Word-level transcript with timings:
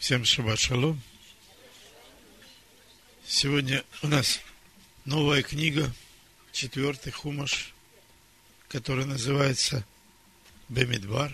Всем 0.00 0.24
шаббат 0.24 0.58
шалом. 0.58 0.98
Сегодня 3.26 3.84
у 4.02 4.06
нас 4.06 4.40
новая 5.04 5.42
книга, 5.42 5.92
четвертый 6.52 7.12
хумаш, 7.12 7.74
который 8.68 9.04
называется 9.04 9.84
Бемидбар, 10.70 11.30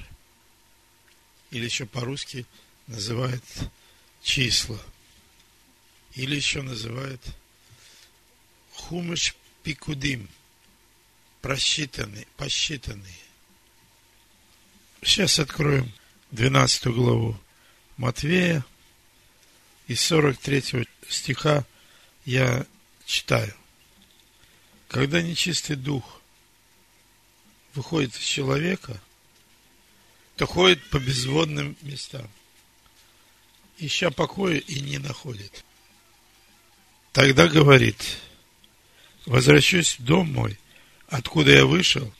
или 1.52 1.64
еще 1.64 1.86
по-русски 1.86 2.44
называют 2.88 3.44
числа, 4.20 4.80
или 6.16 6.34
еще 6.34 6.62
называют 6.62 7.22
хумаш 8.72 9.36
пикудим, 9.62 10.28
просчитанный, 11.40 12.26
посчитанный. 12.36 13.20
Сейчас 15.02 15.38
откроем 15.38 15.92
12 16.32 16.86
главу 16.88 17.38
Матвея, 17.96 18.64
из 19.86 20.00
43 20.02 20.86
стиха 21.08 21.64
я 22.24 22.66
читаю. 23.06 23.54
Когда 24.88 25.22
нечистый 25.22 25.76
дух 25.76 26.20
выходит 27.74 28.14
из 28.14 28.22
человека, 28.22 29.00
то 30.36 30.46
ходит 30.46 30.84
по 30.90 30.98
безводным 30.98 31.76
местам, 31.80 32.28
ища 33.78 34.10
покоя 34.10 34.58
и 34.58 34.80
не 34.80 34.98
находит. 34.98 35.64
Тогда 37.12 37.48
говорит, 37.48 38.18
возвращусь 39.24 39.98
в 39.98 40.04
дом 40.04 40.32
мой, 40.32 40.58
откуда 41.08 41.52
я 41.52 41.64
вышел, 41.64 42.12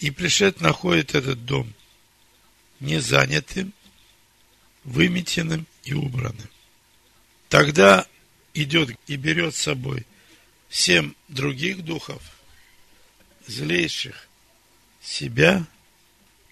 и 0.00 0.10
пришед 0.10 0.60
находит 0.60 1.14
этот 1.14 1.44
дом 1.44 1.72
не 2.80 2.98
выметенным 4.84 5.66
и 5.84 5.94
убранным. 5.94 6.48
Тогда 7.48 8.06
идет 8.54 8.90
и 9.06 9.16
берет 9.16 9.54
с 9.54 9.62
собой 9.62 10.06
семь 10.70 11.14
других 11.28 11.84
духов, 11.84 12.22
злейших 13.46 14.28
себя, 15.00 15.66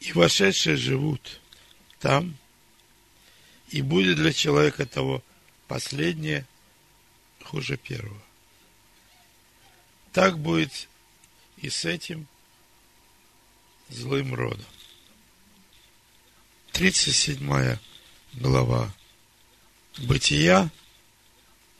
и 0.00 0.12
вошедшие 0.12 0.76
живут 0.76 1.40
там, 2.00 2.36
и 3.68 3.82
будет 3.82 4.16
для 4.16 4.32
человека 4.32 4.86
того 4.86 5.22
последнее 5.68 6.46
хуже 7.42 7.76
первого. 7.76 8.20
Так 10.12 10.38
будет 10.38 10.88
и 11.58 11.70
с 11.70 11.84
этим 11.84 12.26
злым 13.88 14.34
родом. 14.34 14.66
37 16.72 17.78
глава 18.34 18.92
Бытия, 19.98 20.70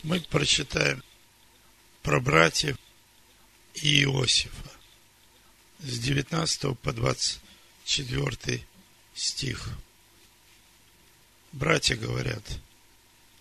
мы 0.03 0.21
прочитаем 0.21 1.03
про 2.03 2.21
братьев 2.21 2.77
и 3.75 4.03
Иосифа 4.03 4.71
с 5.79 5.99
19 5.99 6.79
по 6.79 6.93
24 6.93 8.67
стих. 9.15 9.71
Братья 11.53 11.97
говорят 11.97 12.43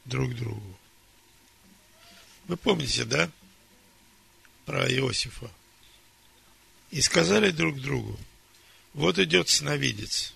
друг 0.06 0.36
другу. 0.36 0.78
Вы 2.48 2.58
помните, 2.58 3.06
да? 3.06 3.30
Про 4.66 4.92
Иосифа. 4.92 5.50
И 6.92 7.02
сказали 7.02 7.52
друг 7.52 7.80
другу, 7.82 8.20
вот 8.94 9.20
идет 9.20 9.50
сновидец. 9.50 10.34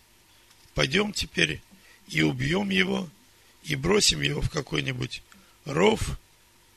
Пойдем 0.73 1.13
теперь 1.13 1.61
и 2.13 2.21
убьем 2.21 2.69
его, 2.69 3.09
и 3.63 3.75
бросим 3.75 4.21
его 4.21 4.39
в 4.39 4.49
какой-нибудь 4.51 5.23
ров, 5.65 6.19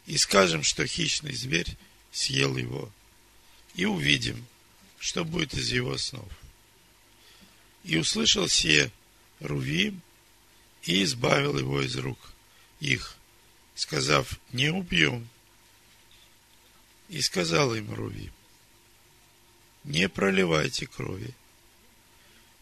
и 0.07 0.17
скажем, 0.17 0.63
что 0.63 0.87
хищный 0.87 1.35
зверь 1.35 1.77
съел 2.11 2.57
его, 2.57 2.91
и 3.75 3.85
увидим, 3.85 4.47
что 4.99 5.27
будет 5.27 5.53
из 5.53 5.71
его 5.71 5.99
снов. 5.99 6.31
И 7.85 7.99
услышал 7.99 8.49
сие 8.49 8.91
Рувим, 9.41 10.01
и 10.85 11.03
избавил 11.03 11.59
его 11.59 11.83
из 11.83 11.95
рук 11.97 12.19
их, 12.81 13.17
сказав, 13.75 14.41
не 14.53 14.71
убьем. 14.71 15.29
И 17.11 17.21
сказал 17.21 17.75
им 17.75 17.93
Рувим, 17.93 18.33
не 19.85 20.09
проливайте 20.09 20.87
крови, 20.87 21.35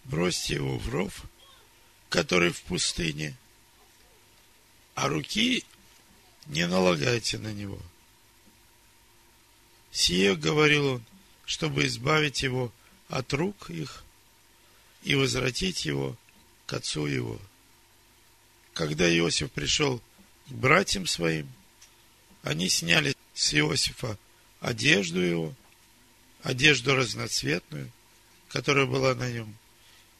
бросьте 0.04 0.54
его 0.54 0.76
в 0.76 0.88
ров– 0.88 1.22
который 2.14 2.52
в 2.52 2.62
пустыне, 2.62 3.36
а 4.94 5.08
руки 5.08 5.64
не 6.46 6.64
налагайте 6.64 7.38
на 7.38 7.52
него. 7.52 7.82
Сие, 9.90 10.36
говорил 10.36 10.86
он, 10.86 11.04
чтобы 11.44 11.86
избавить 11.86 12.44
его 12.44 12.72
от 13.08 13.32
рук 13.32 13.68
их 13.68 14.04
и 15.02 15.16
возвратить 15.16 15.86
его 15.86 16.16
к 16.66 16.74
отцу 16.74 17.06
его. 17.06 17.40
Когда 18.74 19.12
Иосиф 19.12 19.50
пришел 19.50 20.00
к 20.46 20.52
братьям 20.52 21.08
своим, 21.08 21.52
они 22.44 22.68
сняли 22.68 23.16
с 23.34 23.54
Иосифа 23.54 24.16
одежду 24.60 25.20
его, 25.20 25.52
одежду 26.44 26.94
разноцветную, 26.94 27.90
которая 28.50 28.86
была 28.86 29.16
на 29.16 29.32
нем, 29.32 29.52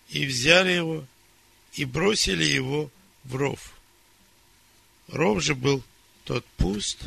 и 0.08 0.26
взяли 0.26 0.72
его 0.72 1.06
и 1.74 1.84
бросили 1.84 2.44
его 2.44 2.90
в 3.24 3.36
ров. 3.36 3.74
Ров 5.08 5.42
же 5.42 5.54
был 5.54 5.82
тот 6.24 6.46
пуст, 6.56 7.04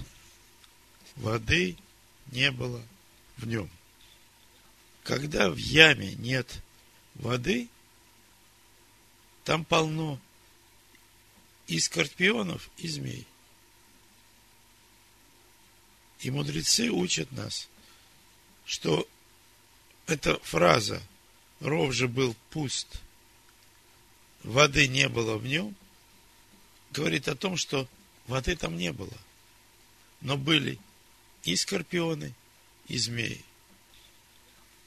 воды 1.16 1.78
не 2.28 2.52
было 2.52 2.84
в 3.38 3.48
нем. 3.48 3.70
Когда 5.04 5.50
в 5.50 5.58
яме 5.58 6.14
нет 6.16 6.62
воды, 7.16 7.70
там 9.46 9.64
полно 9.64 10.20
и 11.68 11.80
скорпионов, 11.80 12.70
и 12.78 12.88
змей. 12.88 13.26
И 16.20 16.30
мудрецы 16.30 16.90
учат 16.90 17.32
нас, 17.32 17.70
что 18.66 19.08
эта 20.08 20.38
фраза 20.40 21.02
«ров 21.60 21.94
же 21.94 22.08
был 22.08 22.36
пуст», 22.50 23.02
воды 24.48 24.88
не 24.88 25.10
было 25.10 25.38
в 25.38 25.46
нем, 25.46 25.76
говорит 26.92 27.28
о 27.28 27.36
том, 27.36 27.58
что 27.58 27.88
воды 28.28 28.56
там 28.56 28.78
не 28.78 28.92
было. 28.92 29.18
Но 30.22 30.38
были 30.38 30.80
и 31.44 31.56
скорпионы, 31.56 32.34
и 32.88 32.98
змеи. 32.98 33.44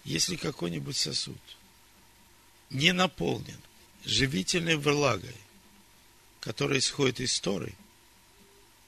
Если 0.04 0.36
какой-нибудь 0.36 0.96
сосуд 0.96 1.38
не 2.70 2.92
наполнен 2.92 3.60
живительной 4.04 4.76
влагой, 4.76 5.36
которая 6.40 6.78
исходит 6.78 7.20
из 7.20 7.38
Торы, 7.38 7.74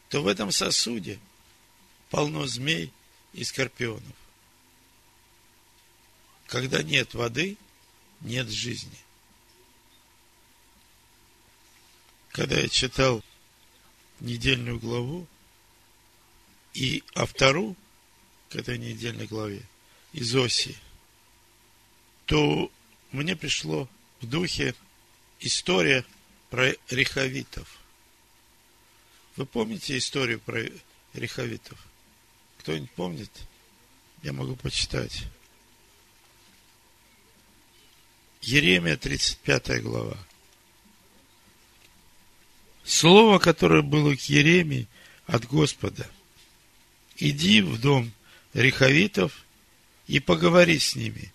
то 0.09 0.23
в 0.23 0.27
этом 0.27 0.51
сосуде 0.51 1.19
полно 2.09 2.47
змей 2.47 2.93
и 3.35 3.45
скорпионов. 3.45 4.17
Когда 6.47 6.83
нет 6.83 7.13
воды, 7.13 7.59
нет 8.21 8.49
жизни– 8.49 8.99
когда 12.33 12.59
я 12.59 12.69
читал 12.69 13.23
недельную 14.21 14.79
главу 14.79 15.27
и 16.75 17.05
автору 17.15 17.77
к 18.49 18.57
этой 18.57 18.79
недельной 18.79 19.27
главе 19.27 19.63
из 20.13 20.35
Оси, 20.35 20.77
то 22.27 22.71
мне 23.13 23.37
пришло 23.37 23.89
в 24.21 24.27
духе 24.27 24.75
история 25.41 26.05
про 26.49 26.73
рехавитов. 26.89 27.79
Вы 29.37 29.47
помните 29.47 29.99
историю 29.99 30.41
про 30.41 30.63
рехавитов? 31.13 31.79
Кто-нибудь 32.59 32.91
помнит? 32.93 33.31
Я 34.23 34.33
могу 34.33 34.57
почитать. 34.57 35.25
Еремия, 38.41 38.97
35 38.97 39.83
глава. 39.83 40.17
Слово, 42.85 43.39
которое 43.39 43.83
было 43.83 44.15
к 44.17 44.21
Еремии 44.23 44.89
от 45.27 45.47
Господа. 45.47 46.09
Иди 47.17 47.61
в 47.61 47.81
дом 47.81 48.13
рехавитов 48.55 49.45
и 50.07 50.21
поговори 50.21 50.79
с 50.79 50.97
ними, 50.97 51.33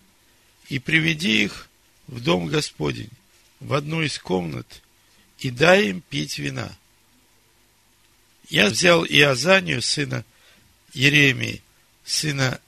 и 0.67 0.79
приведи 0.79 1.43
их 1.43 1.69
в 2.07 2.21
дом 2.21 2.47
Господень, 2.47 3.11
в 3.59 3.73
одну 3.73 4.01
из 4.01 4.19
комнат, 4.19 4.81
и 5.39 5.49
дай 5.49 5.89
им 5.89 6.01
пить 6.01 6.37
вина. 6.37 6.77
Я 8.49 8.67
взял 8.69 9.05
Иозанию, 9.05 9.81
сына 9.81 10.25
Еремии, 10.93 11.61
сына 12.03 12.61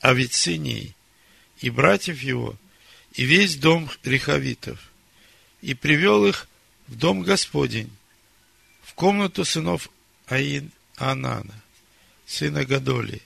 Авицинии, 0.00 0.94
и 1.60 1.70
братьев 1.70 2.22
его, 2.22 2.56
и 3.14 3.24
весь 3.24 3.56
дом 3.56 3.90
рехавитов, 4.04 4.90
и 5.60 5.74
привел 5.74 6.26
их 6.26 6.48
в 6.88 6.96
дом 6.96 7.22
Господень, 7.22 7.90
в 8.92 8.94
комнату 8.94 9.46
сынов 9.46 9.88
Аин 10.26 10.70
Анана, 10.96 11.54
сына 12.26 12.66
Гадоли, 12.66 13.22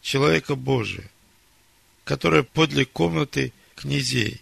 человека 0.00 0.54
Божия, 0.54 1.10
которая 2.04 2.44
подле 2.44 2.86
комнаты 2.86 3.52
князей, 3.76 4.40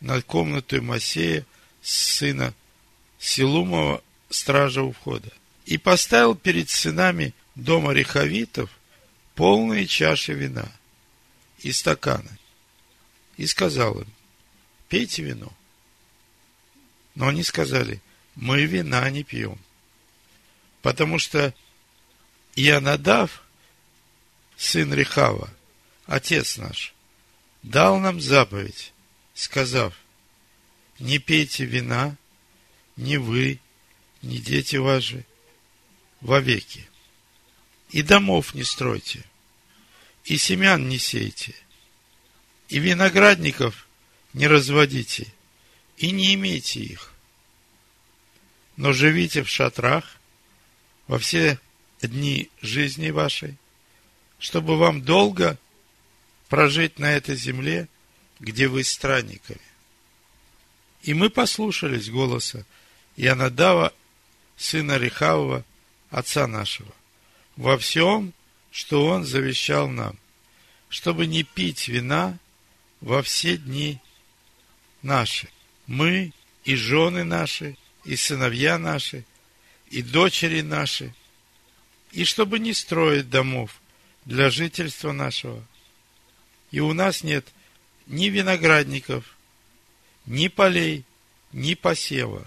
над 0.00 0.24
комнатой 0.24 0.80
Масея, 0.80 1.46
сына 1.82 2.52
Силумова, 3.20 4.02
стража 4.28 4.82
у 4.82 4.90
входа. 4.90 5.30
И 5.66 5.78
поставил 5.78 6.34
перед 6.34 6.68
сынами 6.68 7.32
дома 7.54 7.92
Рехавитов 7.92 8.70
полные 9.36 9.86
чаши 9.86 10.32
вина 10.32 10.68
и 11.60 11.70
стаканы. 11.70 12.38
И 13.36 13.46
сказал 13.46 14.00
им, 14.00 14.08
пейте 14.88 15.22
вино. 15.22 15.52
Но 17.14 17.28
они 17.28 17.44
сказали, 17.44 18.02
мы 18.34 18.64
вина 18.64 19.08
не 19.10 19.24
пьем. 19.24 19.58
Потому 20.80 21.18
что 21.18 21.54
Ионадав, 22.56 23.42
сын 24.56 24.92
Рехава, 24.92 25.50
отец 26.06 26.56
наш, 26.56 26.94
дал 27.62 27.98
нам 27.98 28.20
заповедь, 28.20 28.92
сказав, 29.34 29.94
не 30.98 31.18
пейте 31.18 31.64
вина, 31.64 32.16
ни 32.96 33.16
вы, 33.16 33.60
ни 34.22 34.38
дети 34.38 34.76
ваши, 34.76 35.24
вовеки. 36.20 36.88
И 37.90 38.02
домов 38.02 38.54
не 38.54 38.64
стройте, 38.64 39.24
и 40.24 40.38
семян 40.38 40.88
не 40.88 40.98
сейте, 40.98 41.54
и 42.68 42.78
виноградников 42.78 43.86
не 44.32 44.46
разводите, 44.46 45.32
и 45.98 46.10
не 46.10 46.34
имейте 46.34 46.80
их. 46.80 47.11
Но 48.76 48.92
живите 48.92 49.42
в 49.42 49.48
шатрах 49.48 50.16
во 51.06 51.18
все 51.18 51.58
дни 52.00 52.50
жизни 52.60 53.10
вашей, 53.10 53.56
чтобы 54.38 54.76
вам 54.76 55.02
долго 55.02 55.58
прожить 56.48 56.98
на 56.98 57.12
этой 57.12 57.36
земле, 57.36 57.88
где 58.40 58.68
вы 58.68 58.84
странниками. 58.84 59.60
И 61.02 61.14
мы 61.14 61.30
послушались 61.30 62.10
голоса 62.10 62.64
Янадава, 63.16 63.92
сына 64.56 64.98
Рехавова, 64.98 65.64
отца 66.10 66.46
нашего, 66.46 66.92
во 67.56 67.78
всем, 67.78 68.32
что 68.70 69.06
он 69.06 69.24
завещал 69.24 69.88
нам, 69.88 70.16
чтобы 70.88 71.26
не 71.26 71.42
пить 71.42 71.88
вина 71.88 72.38
во 73.00 73.22
все 73.22 73.56
дни 73.56 73.98
наши. 75.02 75.48
Мы 75.86 76.32
и 76.64 76.74
жены 76.76 77.24
наши, 77.24 77.76
и 78.04 78.16
сыновья 78.16 78.78
наши, 78.78 79.24
и 79.90 80.02
дочери 80.02 80.60
наши, 80.60 81.14
и 82.10 82.24
чтобы 82.24 82.58
не 82.58 82.74
строить 82.74 83.30
домов 83.30 83.80
для 84.24 84.50
жительства 84.50 85.12
нашего. 85.12 85.64
И 86.70 86.80
у 86.80 86.92
нас 86.92 87.22
нет 87.22 87.46
ни 88.06 88.26
виноградников, 88.26 89.36
ни 90.26 90.48
полей, 90.48 91.04
ни 91.52 91.74
посева. 91.74 92.46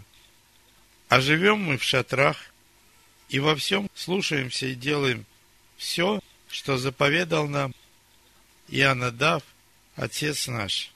А 1.09 1.21
живем 1.21 1.59
мы 1.59 1.77
в 1.77 1.83
шатрах 1.83 2.37
и 3.29 3.39
во 3.39 3.55
всем 3.55 3.89
слушаемся 3.93 4.67
и 4.67 4.75
делаем 4.75 5.25
все, 5.77 6.19
что 6.49 6.77
заповедал 6.77 7.47
нам 7.47 7.73
Иоаннадав, 8.67 9.43
отец 9.95 10.47
наш. 10.47 10.91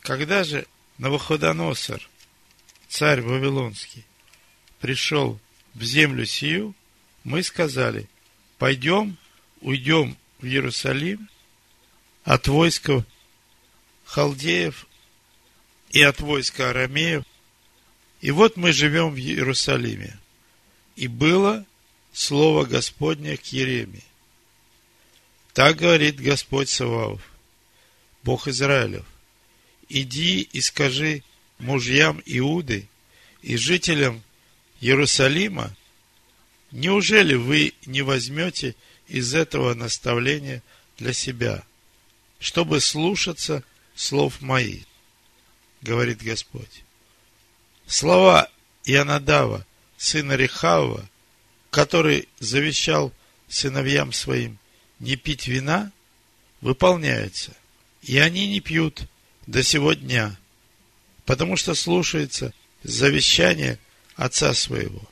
Когда 0.00 0.44
же 0.44 0.66
Навуходоносор, 0.98 2.08
царь 2.88 3.20
Вавилонский, 3.20 4.04
пришел 4.80 5.38
в 5.74 5.82
землю 5.82 6.26
сию, 6.26 6.74
мы 7.24 7.42
сказали, 7.42 8.08
пойдем, 8.58 9.16
уйдем 9.60 10.16
в 10.40 10.46
Иерусалим 10.46 11.28
от 12.24 12.48
войска 12.48 13.04
халдеев 14.04 14.86
и 15.90 16.02
от 16.02 16.20
войска 16.20 16.70
арамеев. 16.70 17.24
И 18.20 18.30
вот 18.30 18.56
мы 18.56 18.72
живем 18.72 19.10
в 19.10 19.18
Иерусалиме. 19.18 20.18
И 20.96 21.06
было 21.06 21.64
слово 22.12 22.64
Господне 22.64 23.36
к 23.36 23.44
Еремии. 23.46 24.04
Так 25.52 25.76
говорит 25.76 26.20
Господь 26.20 26.68
Саваоф, 26.68 27.20
Бог 28.22 28.48
Израилев. 28.48 29.06
Иди 29.88 30.40
и 30.40 30.60
скажи 30.60 31.22
мужьям 31.58 32.22
Иуды 32.24 32.88
и 33.42 33.56
жителям 33.56 34.22
Иерусалима, 34.80 35.76
неужели 36.70 37.34
вы 37.34 37.74
не 37.86 38.02
возьмете 38.02 38.74
из 39.06 39.34
этого 39.34 39.74
наставления 39.74 40.62
для 40.98 41.12
себя, 41.12 41.64
чтобы 42.38 42.80
слушаться 42.80 43.64
слов 43.94 44.40
моих? 44.40 44.84
говорит 45.80 46.22
Господь. 46.22 46.82
Слова 47.86 48.50
Янадава, 48.84 49.64
сына 49.96 50.34
Рехава, 50.34 51.08
который 51.70 52.28
завещал 52.40 53.12
сыновьям 53.48 54.12
своим 54.12 54.58
не 54.98 55.16
пить 55.16 55.46
вина, 55.46 55.92
выполняются. 56.60 57.56
И 58.02 58.18
они 58.18 58.48
не 58.48 58.60
пьют 58.60 59.02
до 59.46 59.62
сего 59.62 59.92
дня, 59.92 60.36
потому 61.28 61.56
что 61.56 61.74
слушается 61.74 62.54
завещание 62.82 63.78
отца 64.16 64.54
своего. 64.54 65.02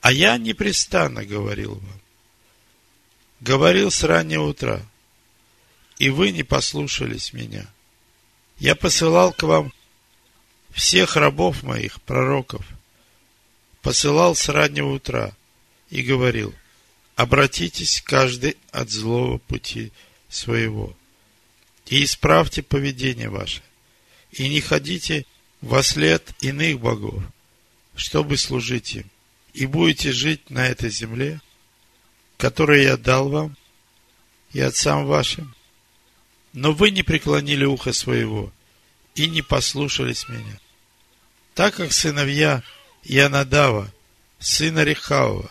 А 0.00 0.10
я 0.10 0.36
непрестанно 0.38 1.24
говорил 1.24 1.76
вам. 1.76 2.00
Говорил 3.38 3.92
с 3.92 4.02
раннего 4.02 4.42
утра, 4.42 4.84
и 6.00 6.10
вы 6.10 6.32
не 6.32 6.42
послушались 6.42 7.32
меня. 7.32 7.64
Я 8.58 8.74
посылал 8.74 9.32
к 9.32 9.44
вам 9.44 9.72
всех 10.72 11.14
рабов 11.14 11.62
моих, 11.62 12.02
пророков, 12.02 12.66
посылал 13.82 14.34
с 14.34 14.48
раннего 14.48 14.94
утра 14.94 15.32
и 15.90 16.02
говорил, 16.02 16.52
обратитесь 17.14 18.02
каждый 18.04 18.56
от 18.72 18.90
злого 18.90 19.38
пути 19.38 19.92
своего 20.28 20.92
и 21.86 22.02
исправьте 22.02 22.64
поведение 22.64 23.28
ваше, 23.28 23.62
и 24.34 24.48
не 24.48 24.60
ходите 24.60 25.26
во 25.60 25.82
след 25.82 26.34
иных 26.40 26.80
богов, 26.80 27.22
чтобы 27.94 28.36
служить 28.36 28.94
им, 28.94 29.10
и 29.52 29.66
будете 29.66 30.12
жить 30.12 30.50
на 30.50 30.66
этой 30.66 30.90
земле, 30.90 31.40
которую 32.36 32.82
я 32.82 32.96
дал 32.96 33.28
вам 33.28 33.56
и 34.52 34.60
отцам 34.60 35.06
вашим, 35.06 35.54
но 36.52 36.72
вы 36.72 36.90
не 36.90 37.02
преклонили 37.02 37.64
ухо 37.64 37.92
своего 37.92 38.52
и 39.14 39.28
не 39.28 39.42
послушались 39.42 40.28
меня. 40.28 40.58
Так 41.54 41.76
как 41.76 41.92
сыновья 41.92 42.62
Янадава, 43.04 43.92
сына 44.40 44.82
Рехаова, 44.82 45.50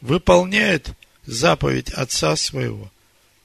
выполняют 0.00 0.90
заповедь 1.26 1.90
отца 1.90 2.36
своего, 2.36 2.90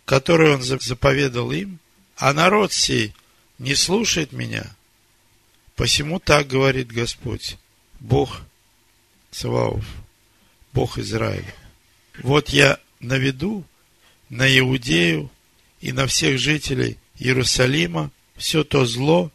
которую 0.06 0.56
он 0.56 0.62
заповедал 0.62 1.52
им, 1.52 1.80
а 2.16 2.34
народ 2.34 2.74
сей 2.74 3.14
не 3.60 3.76
слушает 3.76 4.32
меня, 4.32 4.66
посему 5.76 6.20
так 6.20 6.48
говорит 6.48 6.92
Господь, 6.92 7.58
Бог 8.00 8.42
Саваоф, 9.32 9.86
Бог 10.74 10.98
Израиля. 10.98 11.54
Вот 12.20 12.50
я 12.50 12.80
наведу 13.00 13.64
на 14.30 14.48
Иудею 14.60 15.30
и 15.82 15.92
на 15.92 16.08
всех 16.08 16.40
жителей 16.40 16.98
Иерусалима 17.20 18.12
все 18.36 18.64
то 18.64 18.86
зло, 18.86 19.32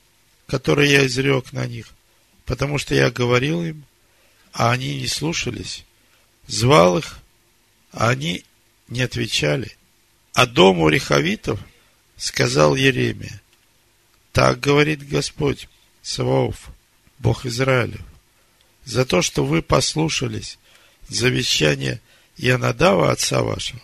которое 0.47 0.89
я 0.89 1.07
изрек 1.07 1.53
на 1.53 1.67
них, 1.67 1.89
потому 2.45 2.79
что 2.79 2.95
я 2.95 3.11
говорил 3.11 3.63
им, 3.65 3.85
а 4.53 4.71
они 4.71 5.01
не 5.01 5.07
слушались, 5.07 5.85
звал 6.47 6.99
их, 6.99 7.19
а 7.91 8.11
они 8.11 8.45
не 8.89 9.03
отвечали. 9.03 9.77
А 10.35 10.47
дому 10.47 10.89
Рехавитов 10.89 11.61
сказал 12.17 12.75
Еремия, 12.75 13.42
так 14.33 14.61
говорит 14.61 15.07
Господь 15.07 15.69
Саваоф, 16.03 16.71
Бог 17.19 17.47
Израилев, 17.47 18.01
за 18.85 19.05
то, 19.05 19.23
что 19.23 19.45
вы 19.45 19.63
послушались 19.63 20.59
завещания 21.09 22.01
Янадава, 22.37 23.13
отца 23.13 23.43
вашего, 23.43 23.83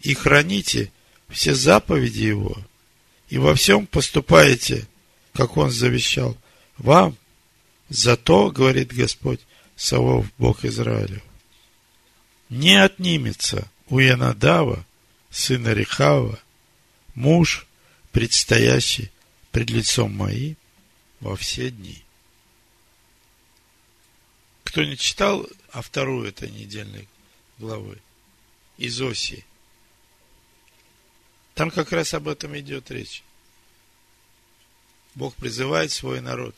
и 0.00 0.14
храните 0.14 0.90
все 1.28 1.54
заповеди 1.54 2.22
его, 2.22 2.56
и 3.28 3.38
во 3.38 3.54
всем 3.54 3.86
поступаете, 3.86 4.88
как 5.32 5.56
он 5.56 5.70
завещал 5.70 6.36
вам, 6.78 7.16
зато, 7.88 8.50
говорит 8.50 8.92
Господь, 8.92 9.40
Савов, 9.76 10.26
Бог 10.38 10.64
Израилев, 10.64 11.22
не 12.48 12.82
отнимется 12.82 13.70
у 13.88 13.98
Янадава, 13.98 14.84
сына 15.30 15.72
Рехава, 15.72 16.38
муж, 17.14 17.66
предстоящий 18.12 19.10
пред 19.52 19.70
лицом 19.70 20.12
моим 20.16 20.56
во 21.20 21.36
все 21.36 21.70
дни. 21.70 22.02
кто 24.64 24.82
не 24.84 24.96
читал, 24.96 25.46
а 25.70 25.82
вторую 25.82 26.26
этой 26.26 26.50
недельной 26.50 27.06
главы 27.58 28.00
из 28.78 28.98
Осии, 29.02 29.44
там 31.54 31.70
как 31.70 31.92
раз 31.92 32.14
об 32.14 32.26
этом 32.26 32.58
идет 32.58 32.90
речь. 32.90 33.22
Бог 35.14 35.34
призывает 35.34 35.92
свой 35.92 36.22
народ 36.22 36.56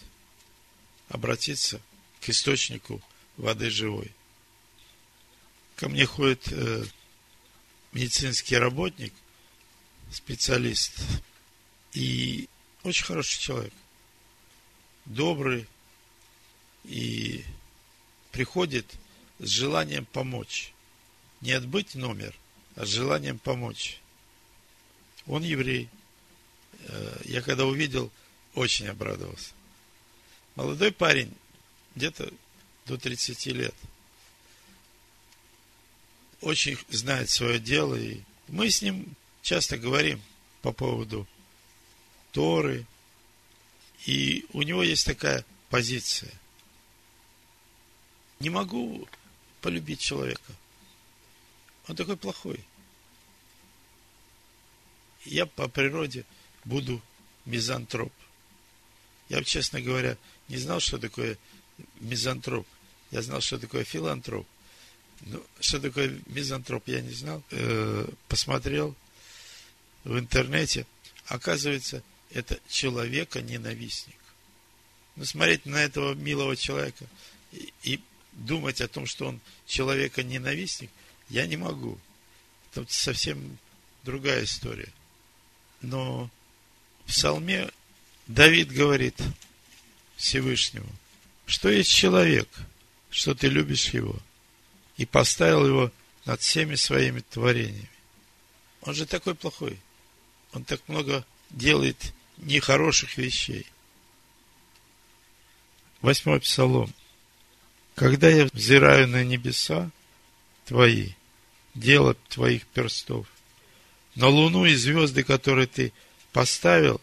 обратиться 1.09 1.81
к 2.21 2.29
источнику 2.29 3.03
воды 3.37 3.69
живой. 3.69 4.13
Ко 5.75 5.89
мне 5.89 6.07
ходит 6.07 6.47
э, 6.53 6.85
медицинский 7.91 8.57
работник, 8.57 9.13
специалист, 10.13 11.01
и 11.95 12.49
очень 12.85 13.05
хороший 13.05 13.41
человек, 13.41 13.73
добрый, 15.07 15.67
и 16.85 17.43
приходит 18.31 18.87
с 19.39 19.49
желанием 19.49 20.05
помочь. 20.05 20.73
Не 21.41 21.53
отбыть 21.53 21.95
номер, 21.95 22.35
а 22.77 22.85
с 22.85 22.89
желанием 22.91 23.39
помочь. 23.39 23.99
Он 25.27 25.43
еврей. 25.43 25.89
Э, 26.81 27.21
я 27.25 27.43
когда 27.43 27.65
увидел, 27.65 28.11
очень 28.55 28.87
обрадовался. 28.89 29.53
Молодой 30.55 30.93
парень, 30.93 31.35
где-то 31.95 32.31
до 32.87 32.99
30 32.99 33.47
лет. 33.47 33.75
Очень 36.43 36.79
знает 36.91 37.31
свое 37.31 37.59
дело. 37.59 37.95
И 37.95 38.21
мы 38.49 38.71
с 38.71 38.83
ним 38.83 39.17
часто 39.43 39.79
говорим 39.79 40.21
по 40.61 40.73
поводу 40.73 41.27
Торы. 42.35 42.85
И 44.07 44.45
у 44.53 44.63
него 44.63 44.83
есть 44.83 45.07
такая 45.07 45.47
позиция. 45.71 46.33
Не 48.41 48.51
могу 48.51 49.09
полюбить 49.61 50.01
человека. 50.01 50.53
Он 51.87 51.95
такой 51.95 52.17
плохой. 52.17 52.63
Я 55.25 55.47
по 55.47 55.69
природе 55.69 56.25
буду 56.65 57.01
мизантроп. 57.47 58.13
Я, 59.29 59.43
честно 59.45 59.81
говоря, 59.81 60.19
не 60.49 60.57
знал, 60.57 60.81
что 60.81 60.99
такое 60.99 61.39
мизантроп. 62.01 62.67
Я 63.13 63.23
знал, 63.23 63.41
что 63.41 63.59
такое 63.59 63.85
филантроп. 63.85 64.47
Но 65.21 65.41
что 65.61 65.81
такое 65.81 66.21
мизантроп, 66.27 66.89
я 66.89 67.01
не 67.01 67.13
знал. 67.13 67.45
Э, 67.53 68.09
посмотрел 68.29 68.97
в 70.03 70.19
интернете. 70.19 70.85
Оказывается, 71.27 72.03
это 72.35 72.59
человека-ненавистник. 72.69 74.17
Ну, 75.17 75.25
смотреть 75.25 75.65
на 75.65 75.77
этого 75.77 76.15
милого 76.15 76.57
человека 76.57 77.07
и, 77.53 77.73
и 77.85 78.01
думать 78.33 78.81
о 78.81 78.89
том, 78.89 79.07
что 79.07 79.29
он 79.29 79.41
человека-ненавистник, 79.67 80.91
я 81.29 81.47
не 81.47 81.57
могу. 81.57 81.99
Это 82.73 82.85
совсем 82.93 83.57
другая 84.03 84.45
история. 84.45 84.93
Но 85.81 86.29
в 87.05 87.09
псалме 87.09 87.71
Давид 88.27 88.73
говорит 88.73 89.17
Всевышнему, 90.17 90.91
что 91.47 91.69
есть 91.69 91.91
человек, 91.91 92.49
что 93.11 93.37
ты 93.37 93.47
любишь 93.47 93.91
его, 93.91 94.19
и 94.97 95.07
поставил 95.07 95.67
его 95.67 95.93
над 96.25 96.41
всеми 96.41 96.75
своими 96.75 97.21
творениями. 97.21 97.91
Он 98.83 98.95
же 98.95 99.07
такой 99.07 99.37
плохой. 99.37 99.79
Он 100.53 100.65
так 100.65 100.81
много 100.89 101.25
делает 101.51 102.13
нехороших 102.39 103.17
вещей. 103.17 103.67
Восьмой 106.01 106.41
псалом. 106.41 106.93
Когда 107.95 108.29
я 108.29 108.47
взираю 108.53 109.09
на 109.09 109.25
небеса 109.25 109.91
твои, 110.65 111.11
дело 111.75 112.15
твоих 112.29 112.67
перстов, 112.67 113.27
на 114.15 114.29
луну 114.29 114.67
и 114.67 114.75
звезды, 114.75 115.23
которые 115.25 115.67
ты 115.67 115.93
поставил, 116.33 117.01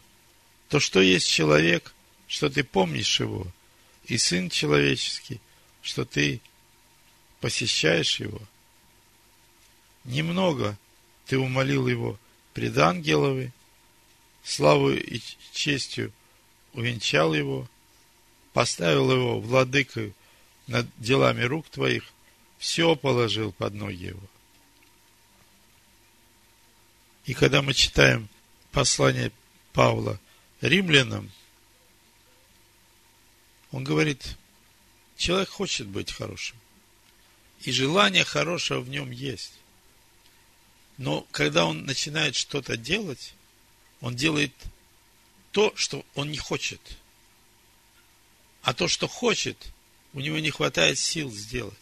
то 0.69 0.79
что 0.79 1.01
есть 1.01 1.27
человек, 1.27 1.93
что 2.27 2.49
ты 2.49 2.63
помнишь 2.63 3.19
его, 3.19 3.47
и 4.05 4.17
сын 4.17 4.49
человеческий, 4.49 5.39
что 5.81 6.05
ты 6.05 6.41
посещаешь 7.39 8.19
его. 8.19 8.41
Немного 10.03 10.77
ты 11.25 11.37
умолил 11.37 11.87
его 11.87 12.19
пред 12.53 12.77
ангеловы, 12.77 13.53
славу 14.43 14.91
и 14.91 15.21
честью 15.51 16.11
увенчал 16.73 17.33
его, 17.33 17.69
поставил 18.53 19.11
его 19.11 19.39
владыкой 19.39 20.13
над 20.67 20.87
делами 20.97 21.43
рук 21.43 21.67
твоих, 21.69 22.03
все 22.57 22.95
положил 22.95 23.51
под 23.51 23.73
ноги 23.73 24.05
его. 24.05 24.21
И 27.25 27.33
когда 27.33 27.61
мы 27.61 27.73
читаем 27.73 28.29
послание 28.71 29.31
Павла 29.73 30.19
римлянам, 30.59 31.31
он 33.71 33.83
говорит, 33.83 34.37
человек 35.17 35.49
хочет 35.49 35.87
быть 35.87 36.11
хорошим. 36.11 36.57
И 37.61 37.71
желание 37.71 38.23
хорошего 38.23 38.81
в 38.81 38.89
нем 38.89 39.11
есть. 39.11 39.53
Но 40.97 41.25
когда 41.31 41.65
он 41.65 41.85
начинает 41.85 42.35
что-то 42.35 42.75
делать, 42.75 43.33
он 44.01 44.15
делает 44.15 44.51
то, 45.51 45.73
что 45.75 46.05
он 46.15 46.31
не 46.31 46.37
хочет. 46.37 46.81
А 48.63 48.73
то, 48.73 48.87
что 48.87 49.07
хочет, 49.07 49.71
у 50.13 50.19
него 50.19 50.39
не 50.39 50.51
хватает 50.51 50.99
сил 50.99 51.31
сделать. 51.31 51.77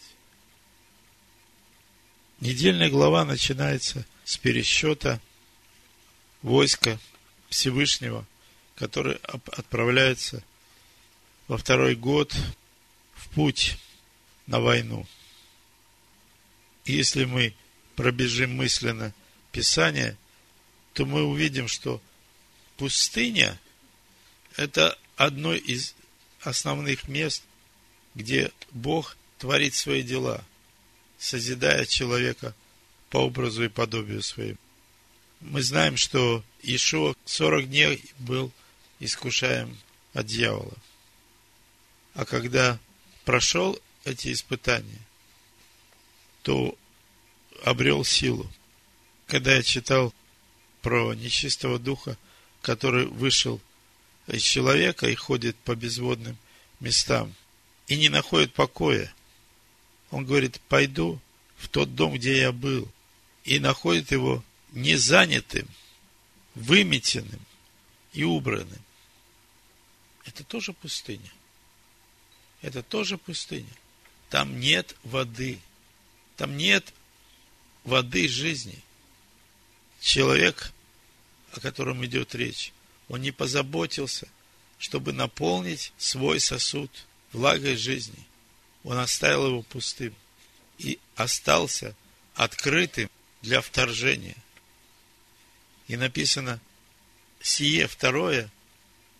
Недельная 2.39 2.89
глава 2.89 3.25
начинается 3.25 4.05
с 4.23 4.37
пересчета 4.37 5.19
войска 6.41 6.99
Всевышнего, 7.49 8.25
который 8.75 9.15
отправляется 9.15 10.43
во 11.47 11.57
второй 11.57 11.95
год 11.95 12.33
в 13.13 13.29
путь 13.29 13.77
на 14.47 14.59
войну. 14.59 15.05
И 16.85 16.93
если 16.93 17.25
мы 17.25 17.53
пробежим 17.95 18.55
мысленно 18.55 19.13
Писание, 19.51 20.17
то 20.93 21.05
мы 21.05 21.23
увидим, 21.23 21.67
что 21.67 22.01
пустыня– 22.79 23.59
это 24.55 24.97
одно 25.17 25.53
из 25.53 25.95
основных 26.39 27.09
мест, 27.09 27.43
где 28.15 28.51
Бог 28.71 29.17
творит 29.37 29.75
свои 29.75 30.01
дела, 30.01 30.45
созидая 31.17 31.85
человека 31.85 32.55
по 33.09 33.17
образу 33.17 33.65
и 33.65 33.67
подобию 33.67 34.23
своему. 34.23 34.57
Мы 35.41 35.61
знаем, 35.61 35.97
что 35.97 36.41
Ишуа 36.63 37.15
40 37.25 37.69
дней 37.69 38.01
был 38.17 38.51
искушаем 39.01 39.77
от 40.13 40.27
дьявола. 40.27 40.77
А 42.13 42.23
когда 42.23 42.79
прошел 43.25 43.77
эти 44.05 44.31
испытания, 44.31 45.01
то 46.43 46.77
обрел 47.63 48.05
силу. 48.05 48.49
Когда 49.27 49.55
я 49.55 49.63
читал 49.63 50.13
про 50.81 51.13
нечистого 51.13 51.77
духа, 51.77 52.17
который 52.61 53.05
вышел 53.05 53.61
из 54.27 54.41
человека 54.41 55.07
и 55.07 55.15
ходит 55.15 55.55
по 55.57 55.75
безводным 55.75 56.37
местам 56.79 57.33
и 57.87 57.97
не 57.97 58.09
находит 58.09 58.53
покоя, 58.53 59.13
он 60.11 60.25
говорит, 60.25 60.59
пойду 60.69 61.19
в 61.57 61.67
тот 61.67 61.95
дом, 61.95 62.13
где 62.13 62.39
я 62.39 62.51
был, 62.51 62.87
и 63.43 63.59
находит 63.59 64.11
его 64.11 64.43
не 64.71 64.95
занятым, 64.95 65.67
выметенным 66.55 67.41
и 68.13 68.23
убранным. 68.23 68.81
Это 70.25 70.43
тоже 70.43 70.73
пустыня. 70.73 71.31
Это 72.61 72.83
тоже 72.83 73.17
пустыня. 73.17 73.73
Там 74.29 74.59
нет 74.59 74.95
воды. 75.03 75.59
Там 76.37 76.57
нет 76.57 76.93
воды 77.83 78.27
жизни. 78.27 78.79
Человек, 79.99 80.71
о 81.53 81.59
котором 81.59 82.05
идет 82.05 82.35
речь, 82.35 82.73
он 83.07 83.21
не 83.21 83.31
позаботился, 83.31 84.27
чтобы 84.77 85.13
наполнить 85.13 85.93
свой 85.97 86.39
сосуд 86.39 86.91
влагой 87.31 87.75
жизни. 87.75 88.25
Он 88.83 88.97
оставил 88.97 89.47
его 89.47 89.61
пустым 89.63 90.13
и 90.77 90.99
остался 91.15 91.95
открытым 92.35 93.09
для 93.41 93.61
вторжения– 93.61 94.37
и 95.89 95.97
написано, 95.97 96.61
сие 97.41 97.87
второе, 97.87 98.51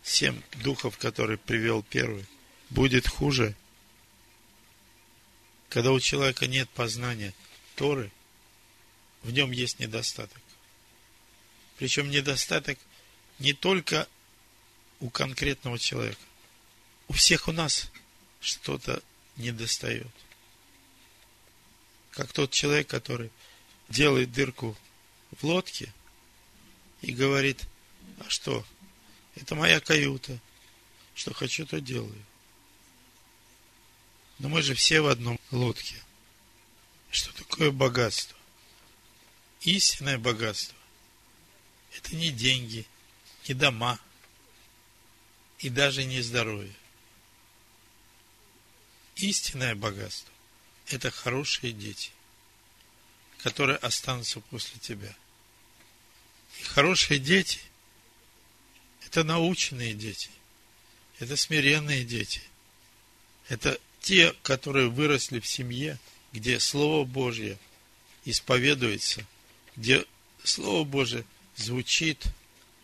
семь 0.04 0.40
духов, 0.64 1.00
которые 1.00 1.40
привел 1.40 1.82
первый, 1.82 2.26
будет 2.70 3.08
хуже, 3.08 3.56
когда 5.68 5.92
у 5.92 6.00
человека 6.00 6.46
нет 6.46 6.70
познания 6.70 7.34
Торы, 7.76 8.12
в 9.24 9.32
нем 9.32 9.50
есть 9.50 9.80
недостаток. 9.80 10.40
Причем 11.80 12.10
недостаток 12.10 12.78
не 13.40 13.54
только 13.54 14.06
у 15.00 15.10
конкретного 15.10 15.80
человека. 15.80 16.20
У 17.08 17.14
всех 17.14 17.48
у 17.48 17.54
нас 17.54 17.90
что-то 18.42 19.02
не 19.38 19.54
достает. 19.54 20.12
Как 22.12 22.34
тот 22.34 22.52
человек, 22.52 22.88
который 22.88 23.32
делает 23.88 24.34
дырку 24.34 24.78
в 25.32 25.46
лодке 25.46 25.94
и 27.02 27.14
говорит, 27.14 27.66
а 28.20 28.30
что, 28.30 28.66
это 29.36 29.56
моя 29.56 29.80
каюта, 29.80 30.38
что 31.16 31.34
хочу, 31.34 31.66
то 31.66 31.80
делаю. 31.80 32.26
Но 34.38 34.50
мы 34.50 34.64
же 34.64 34.74
все 34.74 35.00
в 35.00 35.08
одном 35.08 35.40
лодке. 35.50 35.96
Что 37.10 37.32
такое 37.32 37.72
богатство? 37.72 38.38
Истинное 39.62 40.18
богатство– 40.18 40.76
это 41.96 42.16
не 42.16 42.32
деньги, 42.32 42.86
не 43.48 43.54
дома 43.54 44.00
и 45.60 45.70
даже 45.70 46.04
не 46.06 46.22
здоровье. 46.22 46.74
Истинное 49.16 49.76
богатство– 49.76 50.32
это 50.88 51.12
хорошие 51.12 51.74
дети, 51.74 52.12
которые 53.40 53.78
останутся 53.78 54.40
после 54.40 54.80
тебя. 54.80 55.14
И 56.60 56.64
хорошие 56.64 57.20
дети– 57.20 57.60
это 59.06 59.24
наученные 59.24 59.94
дети, 59.94 60.30
это 61.20 61.36
смиренные 61.36 62.06
дети, 62.06 62.42
это 63.50 63.80
те, 64.00 64.34
которые 64.44 64.90
выросли 64.90 65.40
в 65.40 65.48
семье, 65.48 66.00
где 66.32 66.60
Слово 66.60 67.06
Божье 67.06 67.58
исповедуется, 68.24 69.26
где 69.76 70.06
Слово 70.44 70.84
Божье 70.84 71.26
звучит, 71.62 72.26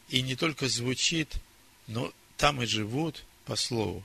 и 0.09 0.21
не 0.21 0.35
только 0.35 0.67
звучит, 0.67 1.35
но 1.87 2.13
там 2.37 2.61
и 2.61 2.65
живут 2.65 3.23
по 3.45 3.55
Слову. 3.55 4.03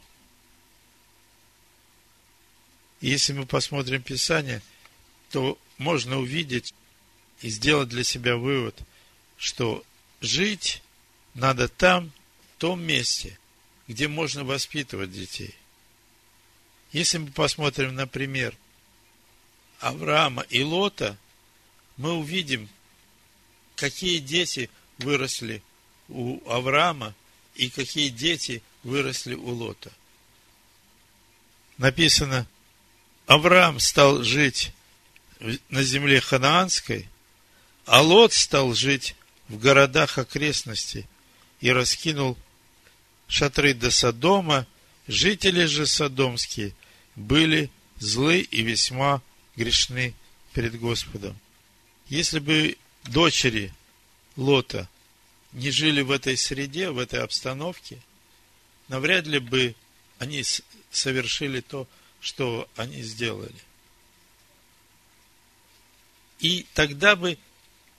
если 3.01 3.33
мы 3.33 3.47
посмотрим 3.47 4.03
Писание, 4.03 4.63
то 5.31 5.59
можно 5.79 6.19
увидеть 6.19 6.75
и 7.41 7.49
сделать 7.49 7.89
для 7.89 8.05
себя 8.05 8.37
вывод, 8.37 8.79
что 9.39 9.83
жить 10.21 10.83
надо 11.35 11.69
там, 11.69 12.13
в 12.57 12.61
том 12.61 12.83
месте, 12.83 13.39
где 13.89 14.07
можно 14.07 14.45
воспитывать 14.45 15.13
детей. 15.13 15.55
Если 16.93 17.19
мы 17.19 17.31
посмотрим, 17.31 17.95
например, 17.95 18.55
Авраама 19.79 20.43
и 20.43 20.63
Лота, 20.63 21.17
мы 21.97 22.13
увидим, 22.13 22.69
какие 23.81 24.19
дети 24.19 24.69
выросли 24.99 25.63
у 26.11 26.47
Авраама 26.47 27.15
и 27.55 27.71
какие 27.71 28.11
дети 28.11 28.63
выросли 28.83 29.35
у 29.35 29.49
Лота. 29.49 29.91
Написано, 31.79 32.47
Авраам 33.27 33.81
стал 33.81 34.23
жить 34.23 34.73
на 35.71 35.83
земле 35.83 36.21
ханаанской, 36.21 37.09
а 37.87 38.03
Лот 38.03 38.35
стал 38.35 38.75
жить 38.75 39.17
в 39.49 39.59
городах 39.59 40.19
окрестностей 40.19 41.07
и 41.63 41.73
раскинул 41.73 42.37
шатры 43.29 43.73
до 43.73 43.91
Содома, 43.91 44.67
жители 45.09 45.65
же 45.65 45.87
содомские 45.87 46.75
были 47.17 47.71
злы 47.99 48.41
и 48.41 48.61
весьма 48.61 49.23
грешны 49.57 50.13
перед 50.53 50.79
Господом. 50.79 51.39
Если 52.09 52.41
бы 52.41 52.77
дочери 53.05 53.73
Лота 54.37 54.89
не 55.53 55.71
жили 55.71 56.03
в 56.03 56.11
этой 56.11 56.37
среде, 56.37 56.91
в 56.91 56.99
этой 56.99 57.23
обстановке, 57.23 58.01
навряд 58.89 59.27
ли 59.27 59.39
бы 59.39 59.75
они 60.19 60.45
совершили 60.91 61.61
то, 61.61 61.87
что 62.21 62.69
они 62.77 63.03
сделали. 63.03 63.55
И 66.39 66.67
тогда 66.75 67.17
бы 67.17 67.39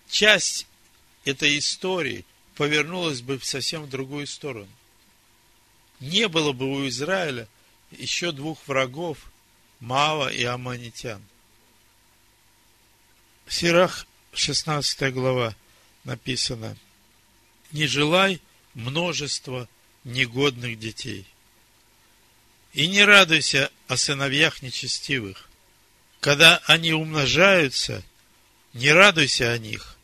часть 0.09 0.67
этой 1.25 1.57
истории 1.57 2.25
повернулась 2.55 3.21
бы 3.21 3.37
в 3.37 3.45
совсем 3.45 3.89
другую 3.89 4.27
сторону. 4.27 4.69
Не 5.99 6.27
было 6.27 6.51
бы 6.51 6.65
у 6.65 6.87
Израиля 6.87 7.47
еще 7.91 8.31
двух 8.31 8.67
врагов, 8.67 9.17
Мава 9.79 10.31
и 10.31 10.43
Аманитян. 10.43 11.23
Сирах, 13.47 14.07
16 14.33 15.13
глава, 15.13 15.55
написано, 16.03 16.77
«Не 17.71 17.87
желай 17.87 18.41
множества 18.73 19.67
негодных 20.03 20.79
детей, 20.79 21.25
и 22.73 22.87
не 22.87 23.03
радуйся 23.03 23.71
о 23.87 23.97
сыновьях 23.97 24.61
нечестивых. 24.61 25.49
Когда 26.19 26.61
они 26.65 26.93
умножаются, 26.93 28.03
не 28.73 28.91
радуйся 28.91 29.51
о 29.51 29.57
них, 29.57 29.97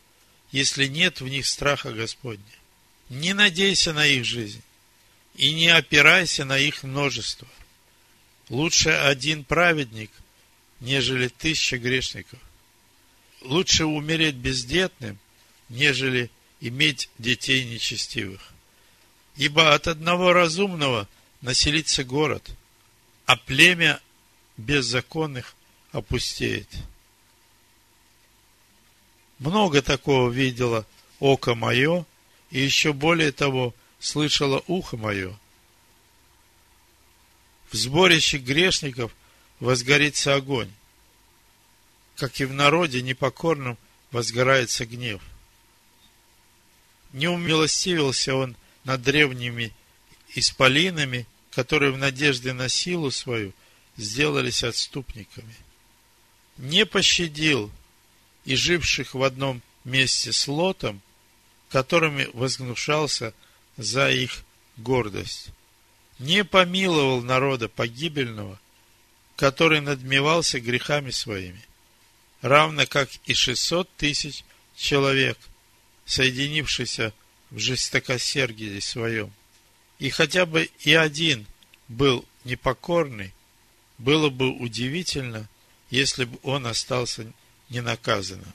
если 0.52 0.86
нет 0.86 1.20
в 1.20 1.28
них 1.28 1.46
страха 1.46 1.92
Господня. 1.92 2.44
Не 3.08 3.32
надейся 3.32 3.92
на 3.92 4.06
их 4.06 4.24
жизнь 4.24 4.62
и 5.34 5.54
не 5.54 5.68
опирайся 5.68 6.44
на 6.44 6.58
их 6.58 6.82
множество. 6.82 7.48
Лучше 8.50 8.90
один 8.90 9.44
праведник, 9.44 10.10
нежели 10.80 11.28
тысяча 11.28 11.78
грешников. 11.78 12.38
Лучше 13.42 13.84
умереть 13.84 14.34
бездетным, 14.34 15.18
нежели 15.68 16.30
иметь 16.60 17.08
детей 17.18 17.64
нечестивых. 17.64 18.52
Ибо 19.36 19.74
от 19.74 19.86
одного 19.86 20.32
разумного 20.32 21.08
населится 21.40 22.02
город, 22.02 22.50
а 23.26 23.36
племя 23.36 24.00
беззаконных 24.56 25.54
опустеет. 25.92 26.68
Много 29.38 29.82
такого 29.82 30.30
видело 30.30 30.84
око 31.20 31.54
мое, 31.54 32.04
и 32.50 32.60
еще 32.60 32.92
более 32.92 33.30
того 33.30 33.74
слышало 34.00 34.62
ухо 34.66 34.96
мое. 34.96 35.38
В 37.70 37.76
сборище 37.76 38.38
грешников 38.38 39.12
возгорится 39.60 40.34
огонь, 40.34 40.70
как 42.18 42.40
и 42.40 42.44
в 42.44 42.52
народе 42.52 43.00
непокорном 43.00 43.78
возгорается 44.10 44.84
гнев. 44.84 45.22
Не 47.12 47.28
умилостивился 47.28 48.34
он 48.34 48.56
над 48.84 49.02
древними 49.02 49.72
исполинами, 50.34 51.26
которые 51.52 51.92
в 51.92 51.98
надежде 51.98 52.52
на 52.52 52.68
силу 52.68 53.12
свою 53.12 53.52
сделались 53.96 54.64
отступниками. 54.64 55.54
Не 56.56 56.84
пощадил 56.84 57.70
и 58.44 58.56
живших 58.56 59.14
в 59.14 59.22
одном 59.22 59.62
месте 59.84 60.32
с 60.32 60.48
Лотом, 60.48 61.00
которыми 61.70 62.28
возгнушался 62.32 63.32
за 63.76 64.10
их 64.10 64.42
гордость. 64.76 65.50
Не 66.18 66.44
помиловал 66.44 67.22
народа 67.22 67.68
погибельного, 67.68 68.58
который 69.36 69.80
надмевался 69.80 70.58
грехами 70.58 71.10
своими, 71.10 71.67
равно 72.40 72.86
как 72.86 73.10
и 73.26 73.34
шестьсот 73.34 73.88
тысяч 73.96 74.44
человек, 74.76 75.38
соединившихся 76.06 77.12
в 77.50 77.58
жестокосердии 77.58 78.78
своем. 78.80 79.32
И 79.98 80.10
хотя 80.10 80.46
бы 80.46 80.70
и 80.80 80.94
один 80.94 81.46
был 81.88 82.24
непокорный, 82.44 83.32
было 83.98 84.30
бы 84.30 84.50
удивительно, 84.50 85.48
если 85.90 86.24
бы 86.24 86.38
он 86.42 86.66
остался 86.66 87.32
ненаказанным. 87.68 88.52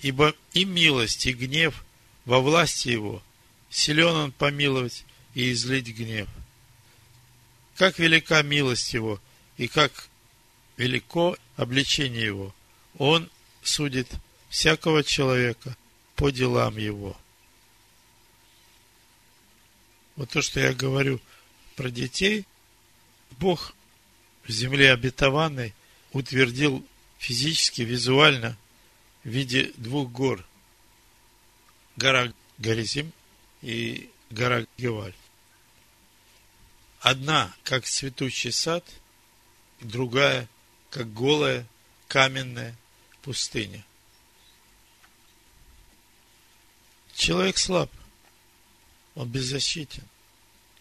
Ибо 0.00 0.34
и 0.52 0.64
милость, 0.64 1.26
и 1.26 1.32
гнев 1.32 1.84
во 2.24 2.40
власти 2.40 2.88
его, 2.88 3.22
силен 3.70 4.14
он 4.14 4.32
помиловать 4.32 5.04
и 5.34 5.52
излить 5.52 5.88
гнев. 5.96 6.28
Как 7.76 7.98
велика 7.98 8.42
милость 8.42 8.92
его, 8.92 9.20
и 9.56 9.68
как 9.68 10.08
велико 10.76 11.36
обличение 11.56 12.24
его. 12.24 12.54
Он 12.98 13.30
судит 13.62 14.08
всякого 14.48 15.02
человека 15.02 15.76
по 16.14 16.30
делам 16.30 16.76
его. 16.76 17.16
Вот 20.16 20.30
то, 20.30 20.42
что 20.42 20.60
я 20.60 20.74
говорю 20.74 21.20
про 21.74 21.90
детей, 21.90 22.46
Бог 23.38 23.74
в 24.44 24.50
земле 24.50 24.92
обетованной 24.92 25.74
утвердил 26.12 26.84
физически, 27.18 27.82
визуально 27.82 28.56
в 29.24 29.28
виде 29.28 29.72
двух 29.76 30.10
гор. 30.10 30.44
Гора 31.96 32.32
Горизим 32.58 33.12
и 33.62 34.10
гора 34.30 34.66
Геваль. 34.76 35.14
Одна, 37.00 37.54
как 37.64 37.84
цветущий 37.84 38.52
сад, 38.52 38.84
другая, 39.80 40.48
как 40.90 41.12
голая, 41.12 41.66
каменная 42.06 42.76
пустыня. 43.22 43.84
Человек 47.14 47.58
слаб, 47.58 47.90
он 49.14 49.28
беззащитен, 49.28 50.04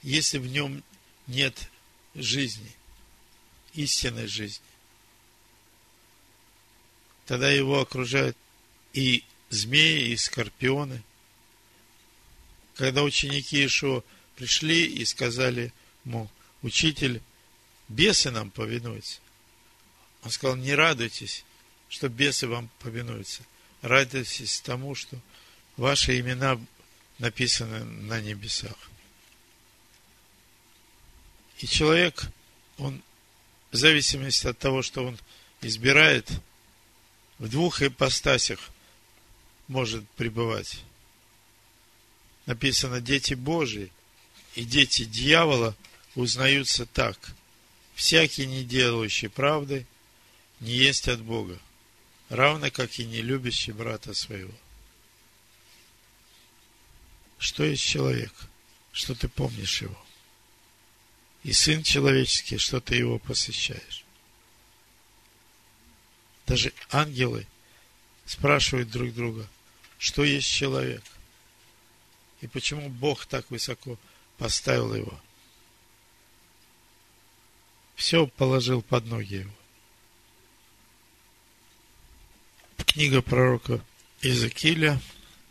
если 0.01 0.37
в 0.37 0.47
нем 0.47 0.83
нет 1.27 1.69
жизни. 2.15 2.75
истинной 3.73 4.27
жизни. 4.27 4.65
Тогда 7.25 7.49
его 7.49 7.79
окружают 7.79 8.35
и 8.93 9.23
змеи, 9.49 10.09
и 10.09 10.17
скорпионы. 10.17 11.01
Когда 12.75 13.03
ученики 13.03 13.65
Ишуа 13.65 14.03
пришли 14.35 14.85
и 14.85 15.05
сказали 15.05 15.73
ему, 16.03 16.29
учитель, 16.61 17.21
бесы 17.87 18.31
нам 18.31 18.49
повинуются. 18.49 19.19
Он 20.23 20.31
сказал, 20.31 20.55
не 20.57 20.75
радуйтесь, 20.75 21.45
что 21.91 22.07
бесы 22.07 22.47
вам 22.47 22.69
повинуются. 22.79 23.43
Радуйтесь 23.81 24.61
тому, 24.61 24.95
что 24.95 25.19
ваши 25.75 26.19
имена 26.19 26.57
написаны 27.19 27.83
на 27.83 28.21
небесах. 28.21 28.75
И 31.59 31.67
человек, 31.67 32.27
он 32.77 33.03
в 33.71 33.75
зависимости 33.75 34.47
от 34.47 34.57
того, 34.57 34.81
что 34.81 35.05
он 35.05 35.19
избирает, 35.61 36.31
в 37.39 37.49
двух 37.49 37.81
ипостасях 37.81 38.69
может 39.67 40.07
пребывать. 40.11 40.79
Написано, 42.45 43.01
дети 43.01 43.33
Божии 43.33 43.91
и 44.55 44.63
дети 44.63 45.03
дьявола 45.03 45.75
узнаются 46.15 46.85
так. 46.85 47.33
Всякий, 47.95 48.45
не 48.45 48.63
делающий 48.63 49.29
правды, 49.29 49.85
не 50.61 50.71
есть 50.71 51.09
от 51.09 51.21
Бога, 51.21 51.59
равно 52.31 52.71
как 52.71 52.97
и 52.97 53.05
не 53.05 53.21
любящий 53.21 53.73
брата 53.73 54.13
своего. 54.13 54.53
Что 57.37 57.65
есть 57.65 57.83
человек? 57.83 58.31
Что 58.93 59.15
ты 59.15 59.27
помнишь 59.27 59.81
его? 59.81 59.97
И 61.43 61.51
Сын 61.51 61.83
Человеческий, 61.83 62.57
что 62.57 62.79
ты 62.79 62.95
его 62.95 63.19
посещаешь? 63.19 64.05
Даже 66.47 66.73
ангелы 66.89 67.47
спрашивают 68.25 68.89
друг 68.89 69.13
друга, 69.13 69.47
что 69.97 70.23
есть 70.23 70.49
человек? 70.49 71.03
И 72.39 72.47
почему 72.47 72.89
Бог 72.89 73.25
так 73.25 73.49
высоко 73.51 73.97
поставил 74.37 74.95
его? 74.95 75.19
Все 77.95 78.25
положил 78.25 78.81
под 78.81 79.05
ноги 79.05 79.35
его. 79.35 79.60
Книга 82.85 83.21
пророка 83.21 83.83
Иезекииля, 84.21 85.01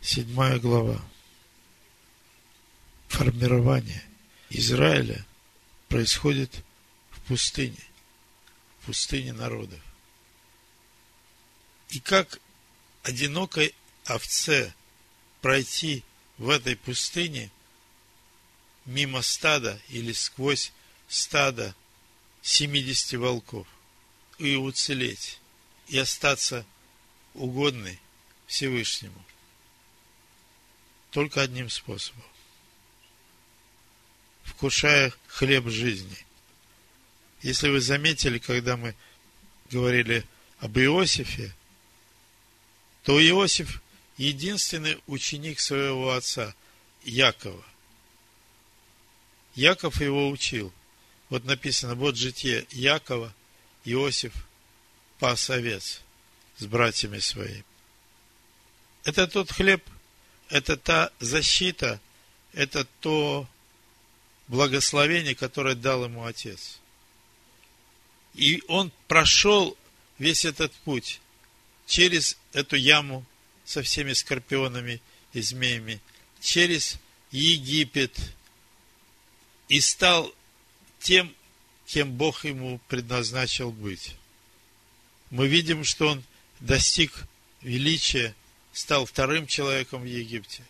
седьмая 0.01 0.59
глава. 0.59 1.01
Формирование 3.07 4.03
Израиля 4.49 5.25
происходит 5.87 6.63
в 7.11 7.21
пустыне, 7.21 7.77
в 8.79 8.87
пустыне 8.87 9.33
народов. 9.33 9.79
И 11.89 11.99
как 11.99 12.39
одинокой 13.03 13.73
овце 14.05 14.73
пройти 15.41 16.03
в 16.37 16.49
этой 16.49 16.75
пустыне 16.75 17.51
мимо 18.85 19.21
стада 19.21 19.79
или 19.89 20.11
сквозь 20.11 20.71
стадо 21.07 21.75
70 22.41 23.13
волков 23.19 23.67
и 24.37 24.55
уцелеть, 24.55 25.39
и 25.87 25.97
остаться 25.97 26.65
угодны 27.33 27.99
Всевышнему. 28.47 29.23
Только 31.11 31.41
одним 31.41 31.69
способом. 31.69 32.23
Вкушая 34.43 35.13
хлеб 35.27 35.67
жизни. 35.67 36.17
Если 37.41 37.69
вы 37.69 37.81
заметили, 37.81 38.37
когда 38.37 38.77
мы 38.77 38.95
говорили 39.69 40.25
об 40.59 40.77
Иосифе, 40.77 41.53
то 43.03 43.19
Иосиф 43.21 43.81
единственный 44.17 45.01
ученик 45.07 45.59
своего 45.59 46.11
отца, 46.11 46.53
Якова. 47.03 47.63
Яков 49.55 49.99
его 50.01 50.29
учил. 50.29 50.71
Вот 51.29 51.45
написано, 51.45 51.95
вот 51.95 52.15
житие 52.15 52.67
Якова, 52.71 53.33
Иосиф 53.85 54.33
пас 55.19 55.49
овец 55.49 56.01
с 56.61 56.67
братьями 56.67 57.17
своими. 57.17 57.65
Это 59.03 59.27
тот 59.27 59.51
хлеб, 59.51 59.83
это 60.49 60.77
та 60.77 61.11
защита, 61.19 61.99
это 62.53 62.85
то 62.99 63.49
благословение, 64.47 65.33
которое 65.33 65.73
дал 65.73 66.05
ему 66.05 66.23
Отец. 66.23 66.79
И 68.35 68.61
он 68.67 68.91
прошел 69.07 69.75
весь 70.19 70.45
этот 70.45 70.71
путь 70.85 71.19
через 71.87 72.37
эту 72.53 72.75
яму 72.75 73.25
со 73.65 73.81
всеми 73.81 74.13
скорпионами 74.13 75.01
и 75.33 75.41
змеями, 75.41 75.99
через 76.41 76.97
Египет 77.31 78.35
и 79.67 79.81
стал 79.81 80.31
тем, 80.99 81.33
кем 81.87 82.11
Бог 82.11 82.45
ему 82.45 82.79
предназначил 82.87 83.71
быть. 83.71 84.15
Мы 85.31 85.47
видим, 85.47 85.83
что 85.83 86.09
он 86.09 86.23
достиг 86.61 87.11
величия, 87.61 88.33
стал 88.71 89.05
вторым 89.05 89.47
человеком 89.47 90.03
в 90.03 90.05
Египте. 90.05 90.63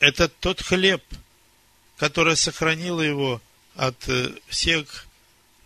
Это 0.00 0.28
тот 0.28 0.60
хлеб, 0.60 1.02
который 1.96 2.36
сохранил 2.36 3.00
его 3.00 3.40
от 3.76 4.08
э, 4.08 4.34
всех 4.48 5.06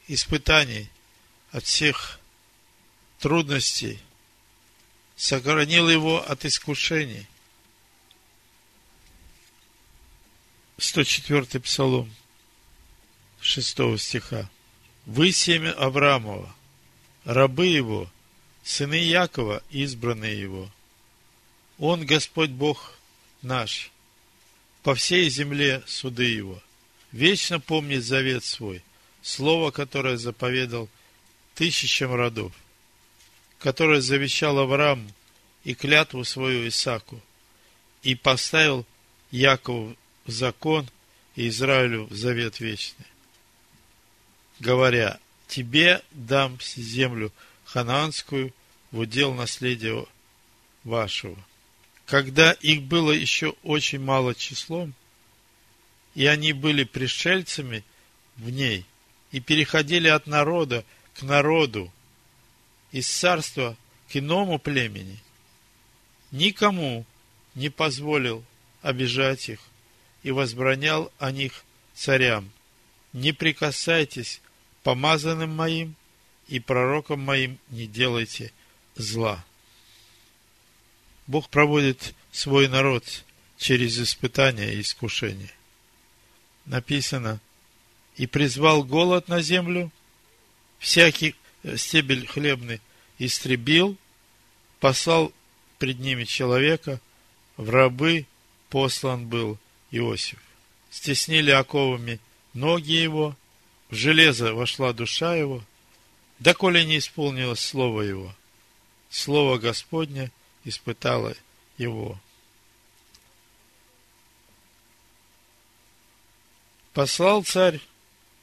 испытаний, 0.08 0.90
от 1.52 1.64
всех 1.64 2.20
трудностей, 3.18 3.98
сохранил 5.16 5.88
его 5.88 6.22
от 6.28 6.44
искушений. 6.44 7.26
104 10.78 11.60
Псалом, 11.60 12.14
6 13.40 13.98
стиха. 13.98 14.50
Вы 15.06 15.32
семя 15.32 15.72
Авраамова, 15.72 16.54
рабы 17.26 17.66
его, 17.66 18.08
сыны 18.62 18.94
Якова, 18.94 19.62
избранные 19.70 20.40
его. 20.40 20.70
Он 21.78 22.06
Господь 22.06 22.50
Бог 22.50 22.96
наш, 23.42 23.90
по 24.82 24.94
всей 24.94 25.28
земле 25.28 25.82
суды 25.86 26.24
его. 26.24 26.62
Вечно 27.12 27.60
помнит 27.60 28.04
завет 28.04 28.44
свой, 28.44 28.82
слово, 29.22 29.72
которое 29.72 30.16
заповедал 30.16 30.88
тысячам 31.54 32.14
родов, 32.14 32.52
которое 33.58 34.00
завещал 34.00 34.58
Аврааму 34.58 35.10
и 35.64 35.74
клятву 35.74 36.24
свою 36.24 36.68
Исаку, 36.68 37.20
и 38.02 38.14
поставил 38.14 38.86
Якову 39.32 39.96
закон 40.26 40.88
и 41.34 41.48
Израилю 41.48 42.06
завет 42.10 42.60
вечный, 42.60 43.06
говоря, 44.60 45.18
тебе 45.46 46.02
дам 46.10 46.58
землю 46.60 47.32
хананскую 47.64 48.52
в 48.90 49.00
удел 49.00 49.34
наследия 49.34 50.06
вашего. 50.84 51.36
Когда 52.06 52.52
их 52.52 52.82
было 52.82 53.10
еще 53.12 53.54
очень 53.62 54.00
мало 54.00 54.34
числом, 54.34 54.94
и 56.14 56.26
они 56.26 56.52
были 56.52 56.84
пришельцами 56.84 57.84
в 58.36 58.50
ней, 58.50 58.86
и 59.32 59.40
переходили 59.40 60.08
от 60.08 60.26
народа 60.26 60.84
к 61.14 61.22
народу, 61.22 61.92
из 62.92 63.08
царства 63.08 63.76
к 64.08 64.16
иному 64.16 64.58
племени, 64.58 65.18
никому 66.30 67.04
не 67.54 67.68
позволил 67.68 68.44
обижать 68.82 69.48
их 69.48 69.60
и 70.22 70.30
возбранял 70.30 71.12
о 71.18 71.32
них 71.32 71.64
царям. 71.94 72.50
Не 73.12 73.32
прикасайтесь 73.32 74.40
помазанным 74.86 75.50
моим 75.50 75.96
и 76.46 76.60
пророкам 76.60 77.18
моим 77.18 77.58
не 77.70 77.88
делайте 77.88 78.52
зла. 78.94 79.44
Бог 81.26 81.48
проводит 81.48 82.14
свой 82.30 82.68
народ 82.68 83.24
через 83.58 83.98
испытания 83.98 84.74
и 84.74 84.80
искушения. 84.80 85.50
Написано, 86.66 87.40
и 88.14 88.28
призвал 88.28 88.84
голод 88.84 89.26
на 89.26 89.42
землю, 89.42 89.90
всякий 90.78 91.34
стебель 91.74 92.24
хлебный 92.24 92.80
истребил, 93.18 93.96
послал 94.78 95.32
пред 95.80 95.98
ними 95.98 96.22
человека, 96.22 97.00
в 97.56 97.70
рабы 97.70 98.24
послан 98.70 99.26
был 99.26 99.58
Иосиф. 99.90 100.38
Стеснили 100.90 101.50
оковами 101.50 102.20
ноги 102.54 102.92
его, 102.92 103.36
в 103.90 103.94
железо 103.94 104.54
вошла 104.54 104.92
душа 104.92 105.36
его, 105.36 105.62
доколе 106.38 106.84
не 106.84 106.98
исполнилось 106.98 107.60
слово 107.60 108.02
его. 108.02 108.34
Слово 109.10 109.58
Господне 109.58 110.32
испытало 110.64 111.34
его. 111.78 112.20
Послал 116.92 117.44
царь 117.44 117.80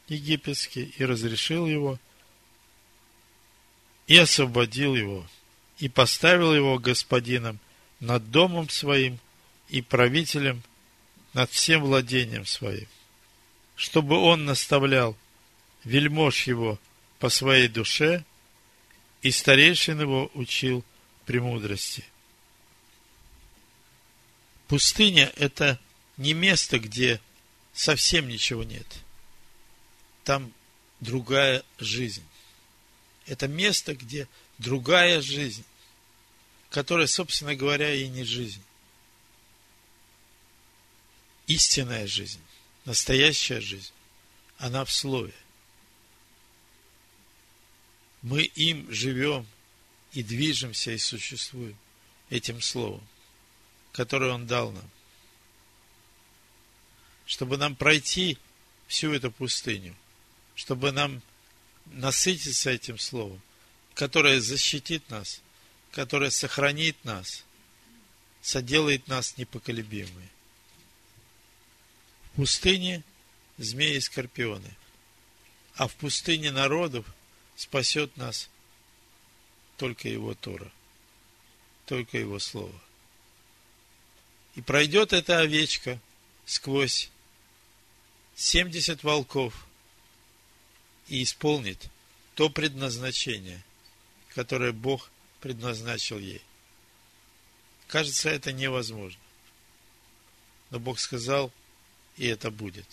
египетский 0.07 0.93
и 0.97 1.05
разрешил 1.05 1.67
его, 1.67 1.99
и 4.07 4.17
освободил 4.17 4.95
его, 4.95 5.25
и 5.79 5.89
поставил 5.89 6.53
его 6.53 6.77
господином 6.77 7.59
над 7.99 8.31
домом 8.31 8.69
своим 8.69 9.19
и 9.69 9.81
правителем 9.81 10.63
над 11.33 11.49
всем 11.49 11.81
владением 11.81 12.45
своим, 12.45 12.87
чтобы 13.75 14.17
он 14.17 14.45
наставлял 14.45 15.17
вельмож 15.83 16.47
его 16.47 16.79
по 17.19 17.29
своей 17.29 17.67
душе, 17.67 18.23
и 19.21 19.31
старейшин 19.31 20.01
его 20.01 20.29
учил 20.33 20.83
премудрости. 21.25 22.03
Пустыня– 24.67 25.31
это 25.35 25.79
не 26.17 26.33
место, 26.33 26.79
где 26.79 27.21
совсем 27.73 28.27
ничего 28.27 28.63
нет. 28.63 28.87
Там 30.23 30.53
другая 30.99 31.63
жизнь. 31.79 32.23
Это 33.25 33.47
место, 33.47 33.95
где 33.95 34.27
другая 34.57 35.21
жизнь, 35.21 35.63
которая, 36.69 37.07
собственно 37.07 37.55
говоря, 37.55 37.93
и 37.93 38.07
не 38.07 38.23
жизнь. 38.23 38.61
Истинная 41.47 42.07
жизнь, 42.07 42.41
настоящая 42.85 43.61
жизнь, 43.61 43.91
она 44.57 44.85
в 44.85 44.91
Слове. 44.91 45.33
Мы 48.23 48.43
им 48.43 48.89
живем 48.91 49.45
и 50.13 50.23
движемся 50.23 50.91
и 50.91 50.97
существуем 50.97 51.77
этим 52.29 52.61
Словом, 52.61 53.05
которое 53.91 54.31
Он 54.31 54.47
дал 54.47 54.71
нам. 54.71 54.89
Чтобы 57.25 57.57
нам 57.57 57.75
пройти 57.75 58.37
всю 58.87 59.11
эту 59.13 59.29
пустыню, 59.29 59.95
чтобы 60.55 60.91
нам 60.91 61.21
насытиться 61.87 62.69
этим 62.69 62.97
Словом, 62.97 63.41
которое 63.93 64.39
защитит 64.39 65.09
нас, 65.09 65.41
которое 65.91 66.29
сохранит 66.29 67.03
нас, 67.03 67.43
соделает 68.41 69.07
нас 69.07 69.37
непоколебимыми. 69.37 70.29
В 72.25 72.35
пустыне 72.37 73.03
змеи 73.57 73.95
и 73.95 73.99
скорпионы, 73.99 74.73
а 75.75 75.87
в 75.87 75.95
пустыне 75.95 76.51
народов 76.51 77.05
спасет 77.55 78.15
нас 78.17 78.49
только 79.77 80.09
Его 80.09 80.33
Тора, 80.33 80.71
только 81.85 82.17
Его 82.17 82.39
Слово. 82.39 82.79
И 84.55 84.61
пройдет 84.61 85.13
эта 85.13 85.39
овечка 85.39 85.99
сквозь 86.45 87.09
70 88.35 89.03
волков– 89.03 89.67
и 91.07 91.23
исполнит 91.23 91.89
то 92.35 92.49
предназначение, 92.49 93.63
которое 94.29 94.71
Бог 94.71 95.11
предназначил 95.41 96.17
ей. 96.17 96.41
Кажется, 97.87 98.29
это 98.29 98.51
невозможно. 98.51 99.19
Но 100.71 100.79
Бог 100.79 100.99
сказал, 100.99 101.51
и 102.17 102.25
это 102.25 102.49
будет. 102.49 102.87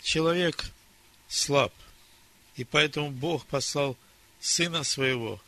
Человек 0.00 0.70
слаб, 1.28 1.72
и 2.56 2.64
поэтому 2.64 3.10
Бог 3.10 3.46
послал 3.46 3.96
Сына 4.40 4.84
Своего 4.84 5.40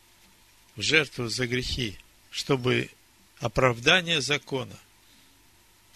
в 0.76 0.82
жертву 0.82 1.28
за 1.28 1.46
грехи, 1.46 1.98
чтобы 2.30 2.90
оправдание 3.38 4.20
закона, 4.20 4.78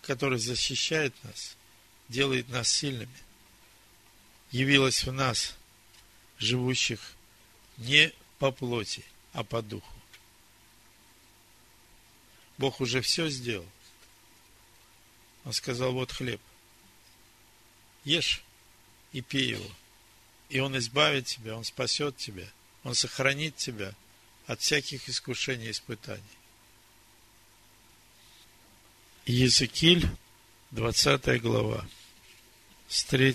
который 0.02 0.38
защищает 0.38 1.14
нас– 1.24 1.56
делает 2.08 2.48
нас 2.48 2.68
сильными, 2.68 3.16
явилась 4.50 5.04
в 5.04 5.12
нас, 5.12 5.56
живущих 6.38 7.00
не 7.76 8.12
по 8.38 8.50
плоти, 8.52 9.04
а 9.32 9.44
по 9.44 9.62
духу. 9.62 9.92
Бог 12.58 12.80
уже 12.80 13.00
все 13.00 13.28
сделал. 13.28 13.66
Он 15.44 15.52
сказал, 15.52 15.92
вот 15.92 16.12
хлеб. 16.12 16.40
Ешь 18.04 18.42
и 19.12 19.20
пей 19.20 19.50
его. 19.50 19.70
И 20.50 20.60
Он 20.60 20.76
избавит 20.78 21.26
тебя, 21.26 21.56
Он 21.56 21.64
спасет 21.64 22.16
тебя, 22.16 22.46
Он 22.82 22.94
сохранит 22.94 23.56
тебя 23.56 23.94
от 24.46 24.60
всяких 24.60 25.08
искушений 25.08 25.68
и 25.68 25.70
испытаний. 25.70 26.22
Иезекииль 29.26 30.06
20 30.72 31.40
глава, 31.40 31.86
с 32.88 33.04
3 33.04 33.34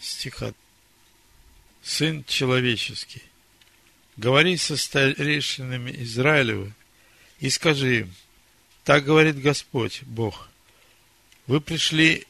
стиха. 0.00 0.52
Сын 1.82 2.24
человеческий, 2.24 3.22
говори 4.16 4.56
со 4.56 4.76
старейшинами 4.76 5.92
Израилевы 6.02 6.72
и 7.40 7.50
скажи 7.50 8.00
им, 8.00 8.14
так 8.84 9.04
говорит 9.04 9.38
Господь, 9.38 10.02
Бог, 10.02 10.48
вы 11.46 11.60
пришли 11.60 12.26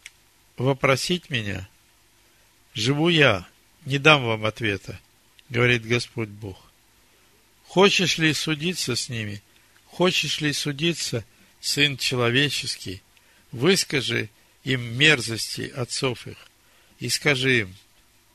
вопросить 0.57 1.31
меня, 1.31 1.69
живу 2.75 3.09
я, 3.09 3.47
не 3.85 3.99
дам 3.99 4.25
вам 4.25 4.45
ответа, 4.45 5.01
говорит 5.49 5.87
Господь 5.87 6.29
Бог. 6.29 6.59
Хочешь 7.67 8.19
ли 8.19 8.33
судиться 8.33 8.97
с 8.97 9.09
ними? 9.09 9.43
Хочешь 9.87 10.41
ли 10.41 10.53
судиться, 10.53 11.25
Сын 11.61 11.97
человеческий? 11.97 13.03
выскажи 13.55 14.31
им 14.65 14.83
мерзости 14.99 15.73
отцов 15.75 16.27
их, 16.27 16.37
и 16.99 17.09
скажи 17.09 17.61
им, 17.61 17.75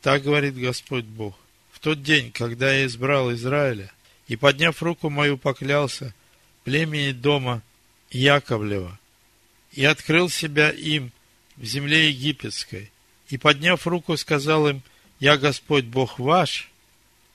так 0.01 0.23
говорит 0.23 0.57
Господь 0.57 1.03
Бог, 1.03 1.35
в 1.71 1.79
тот 1.79 2.01
день, 2.01 2.31
когда 2.31 2.73
я 2.73 2.85
избрал 2.85 3.33
Израиля, 3.33 3.91
и, 4.27 4.35
подняв 4.35 4.81
руку 4.81 5.09
мою, 5.09 5.37
поклялся 5.37 6.13
племени 6.63 7.11
дома 7.11 7.61
Яковлева, 8.11 8.97
и 9.73 9.83
открыл 9.83 10.29
себя 10.29 10.69
им 10.69 11.11
в 11.59 11.65
земле 11.65 12.09
египетской, 12.09 12.91
и, 13.27 13.37
подняв 13.37 13.85
руку, 13.85 14.17
сказал 14.17 14.67
им, 14.67 14.81
я 15.19 15.37
Господь 15.37 15.85
Бог 15.85 16.17
ваш, 16.17 16.69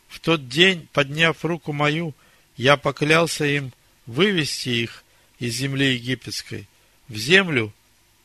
в 0.08 0.18
тот 0.18 0.48
день, 0.48 0.88
подняв 0.92 1.44
руку 1.44 1.72
мою, 1.72 2.14
я 2.56 2.76
поклялся 2.76 3.44
им 3.44 3.72
вывести 4.06 4.70
их 4.70 5.04
из 5.38 5.54
земли 5.54 5.94
египетской, 5.94 6.66
в 7.08 7.16
землю, 7.16 7.72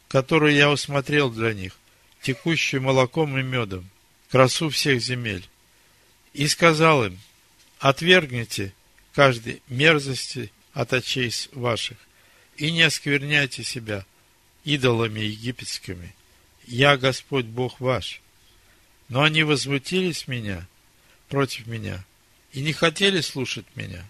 которую 0.08 0.56
я 0.56 0.72
усмотрел 0.72 1.30
для 1.30 1.54
них, 1.54 1.78
текущую 2.22 2.82
молоком 2.82 3.38
и 3.38 3.44
медом, 3.44 3.90
красу 4.32 4.70
всех 4.70 5.02
земель. 5.02 5.48
И 6.34 6.48
сказал 6.48 7.06
им, 7.06 7.20
отвергните 7.80 8.74
каждой 9.14 9.62
мерзости 9.68 10.52
от 10.74 10.94
очей 10.94 11.32
ваших, 11.52 11.98
и 12.56 12.72
не 12.72 12.84
оскверняйте 12.84 13.64
себя 13.64 14.06
идолами 14.64 15.22
египетскими. 15.22 16.16
Я 16.66 16.98
Господь 16.98 17.46
Бог 17.46 17.80
ваш. 17.80 18.22
Но 19.08 19.24
они 19.24 19.44
возмутились 19.44 20.28
меня, 20.28 20.68
против 21.30 21.68
меня, 21.68 22.06
и 22.52 22.62
не 22.62 22.74
хотели 22.74 23.22
слушать 23.22 23.66
меня. 23.76 24.06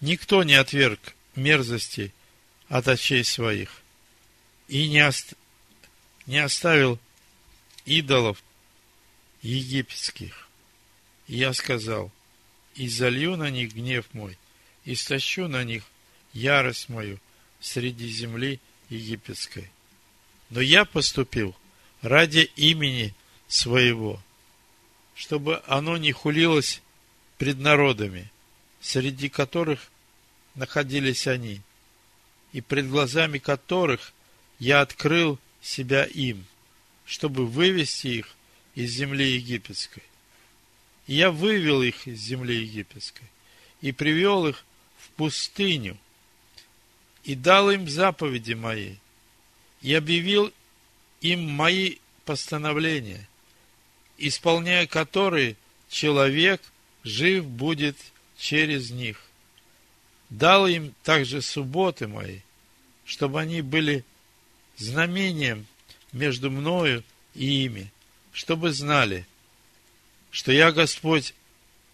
Никто 0.00 0.42
не 0.42 0.54
отверг 0.54 1.14
мерзости 1.36 2.12
от 2.68 2.88
очей 2.88 3.24
своих, 3.24 3.82
и 4.68 4.88
не, 4.88 5.06
ост... 5.06 5.34
не 6.26 6.38
оставил 6.38 6.98
идолов 7.84 8.42
египетских. 9.42 10.48
И 11.28 11.36
я 11.36 11.52
сказал, 11.52 12.10
и 12.74 12.88
залью 12.88 13.36
на 13.36 13.50
них 13.50 13.74
гнев 13.74 14.06
мой, 14.12 14.38
и 14.84 14.94
стащу 14.94 15.48
на 15.48 15.64
них 15.64 15.84
ярость 16.32 16.88
мою 16.88 17.18
среди 17.60 18.08
земли 18.08 18.60
египетской. 18.92 19.70
Но 20.50 20.60
я 20.60 20.84
поступил 20.84 21.54
ради 22.02 22.50
имени 22.56 23.14
своего, 23.48 24.20
чтобы 25.14 25.62
оно 25.66 25.96
не 25.96 26.12
хулилось 26.12 26.82
пред 27.38 27.58
народами, 27.58 28.30
среди 28.80 29.28
которых 29.28 29.90
находились 30.54 31.26
они, 31.26 31.60
и 32.52 32.60
пред 32.60 32.88
глазами 32.88 33.38
которых 33.38 34.12
я 34.58 34.80
открыл 34.80 35.38
себя 35.62 36.04
им, 36.04 36.44
чтобы 37.06 37.46
вывести 37.46 38.08
их 38.08 38.34
из 38.74 38.90
земли 38.90 39.34
египетской. 39.34 40.02
И 41.06 41.14
я 41.14 41.30
вывел 41.30 41.82
их 41.82 42.06
из 42.06 42.20
земли 42.20 42.56
египетской 42.56 43.26
и 43.80 43.92
привел 43.92 44.46
их 44.46 44.64
в 44.98 45.08
пустыню, 45.10 45.98
и 47.24 47.34
дал 47.34 47.70
им 47.70 47.88
заповеди 47.88 48.54
мои, 48.54 48.96
и 49.80 49.94
объявил 49.94 50.52
им 51.20 51.48
мои 51.50 51.96
постановления, 52.24 53.28
исполняя 54.18 54.86
которые 54.86 55.56
человек 55.88 56.60
жив 57.04 57.44
будет 57.46 57.96
через 58.36 58.90
них 58.90 59.22
дал 60.32 60.66
им 60.66 60.94
также 61.02 61.42
субботы 61.42 62.08
мои, 62.08 62.40
чтобы 63.04 63.40
они 63.40 63.60
были 63.60 64.02
знамением 64.78 65.66
между 66.12 66.50
мною 66.50 67.04
и 67.34 67.64
ими, 67.64 67.92
чтобы 68.32 68.72
знали, 68.72 69.26
что 70.30 70.50
я 70.50 70.72
Господь, 70.72 71.34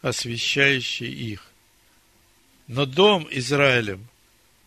освящающий 0.03 1.11
их. 1.11 1.51
Но 2.69 2.87
дом 2.87 3.27
Израилем 3.29 4.07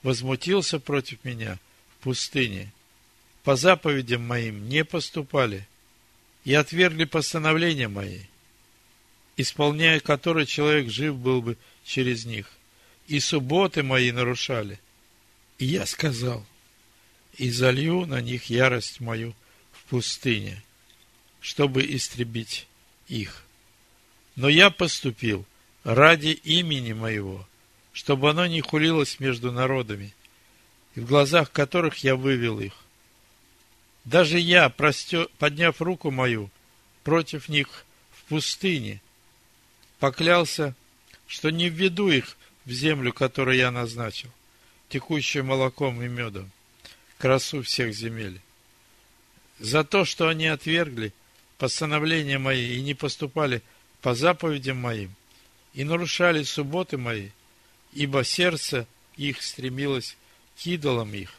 возмутился 0.03 0.79
против 0.79 1.23
меня 1.23 1.59
в 1.97 2.03
пустыне. 2.03 2.71
По 3.43 3.55
заповедям 3.55 4.25
моим 4.25 4.69
не 4.69 4.83
поступали 4.83 5.67
и 6.43 6.53
отвергли 6.53 7.05
постановления 7.05 7.87
мои, 7.87 8.19
исполняя 9.37 9.99
которые 9.99 10.45
человек 10.45 10.89
жив 10.89 11.15
был 11.15 11.41
бы 11.41 11.57
через 11.83 12.25
них. 12.25 12.51
И 13.07 13.19
субботы 13.19 13.83
мои 13.83 14.11
нарушали. 14.11 14.79
И 15.57 15.65
я 15.65 15.85
сказал, 15.85 16.45
и 17.37 17.49
залью 17.49 18.05
на 18.05 18.21
них 18.21 18.45
ярость 18.45 18.99
мою 18.99 19.35
в 19.71 19.83
пустыне, 19.89 20.63
чтобы 21.39 21.83
истребить 21.83 22.67
их. 23.07 23.43
Но 24.35 24.47
я 24.49 24.69
поступил 24.69 25.45
ради 25.83 26.29
имени 26.29 26.93
моего, 26.93 27.47
чтобы 27.93 28.29
оно 28.29 28.45
не 28.45 28.61
хулилось 28.61 29.19
между 29.19 29.51
народами, 29.51 30.13
и 30.95 30.99
в 30.99 31.05
глазах 31.05 31.51
которых 31.51 31.97
я 31.99 32.15
вывел 32.15 32.59
их. 32.59 32.73
Даже 34.05 34.39
я, 34.39 34.69
простер, 34.69 35.29
подняв 35.37 35.81
руку 35.81 36.11
мою 36.11 36.49
против 37.03 37.49
них 37.49 37.85
в 38.11 38.23
пустыне, 38.23 39.01
поклялся, 39.99 40.75
что 41.27 41.49
не 41.49 41.69
введу 41.69 42.09
их 42.09 42.37
в 42.65 42.71
землю, 42.71 43.13
которую 43.13 43.57
я 43.57 43.71
назначил, 43.71 44.29
текущую 44.89 45.45
молоком 45.45 46.01
и 46.01 46.07
медом, 46.07 46.51
красу 47.17 47.61
всех 47.61 47.93
земель. 47.93 48.41
За 49.59 49.83
то, 49.83 50.05
что 50.05 50.27
они 50.27 50.47
отвергли 50.47 51.13
постановления 51.57 52.39
мои 52.39 52.77
и 52.77 52.81
не 52.81 52.95
поступали 52.95 53.61
по 54.01 54.15
заповедям 54.15 54.77
моим, 54.77 55.13
и 55.73 55.83
нарушали 55.83 56.43
субботы 56.43 56.97
мои, 56.97 57.29
ибо 57.93 58.23
сердце 58.23 58.87
их 59.17 59.41
стремилось 59.41 60.17
к 60.57 60.65
идолам 60.65 61.13
их. 61.13 61.33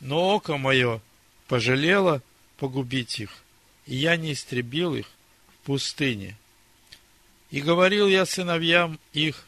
Но 0.00 0.34
око 0.34 0.56
мое 0.56 1.00
пожалело 1.46 2.22
погубить 2.56 3.18
их, 3.20 3.42
и 3.86 3.96
я 3.96 4.16
не 4.16 4.32
истребил 4.32 4.94
их 4.94 5.10
в 5.48 5.66
пустыне. 5.66 6.36
И 7.50 7.60
говорил 7.60 8.06
я 8.06 8.26
сыновьям 8.26 9.00
их 9.12 9.46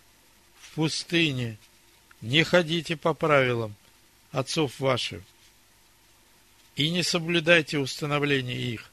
в 0.61 0.75
пустыне, 0.75 1.59
не 2.20 2.44
ходите 2.44 2.96
по 2.96 3.14
правилам 3.14 3.75
отцов 4.33 4.81
ваших, 4.81 5.23
и 6.77 6.90
не 6.90 7.03
соблюдайте 7.03 7.79
установления 7.79 8.59
их, 8.59 8.90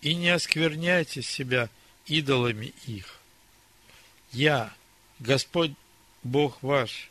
и 0.00 0.14
не 0.14 0.30
оскверняйте 0.30 1.22
себя 1.22 1.68
идолами 2.06 2.72
их. 2.86 3.20
Я, 4.32 4.72
Господь 5.18 5.72
Бог 6.22 6.62
ваш, 6.62 7.10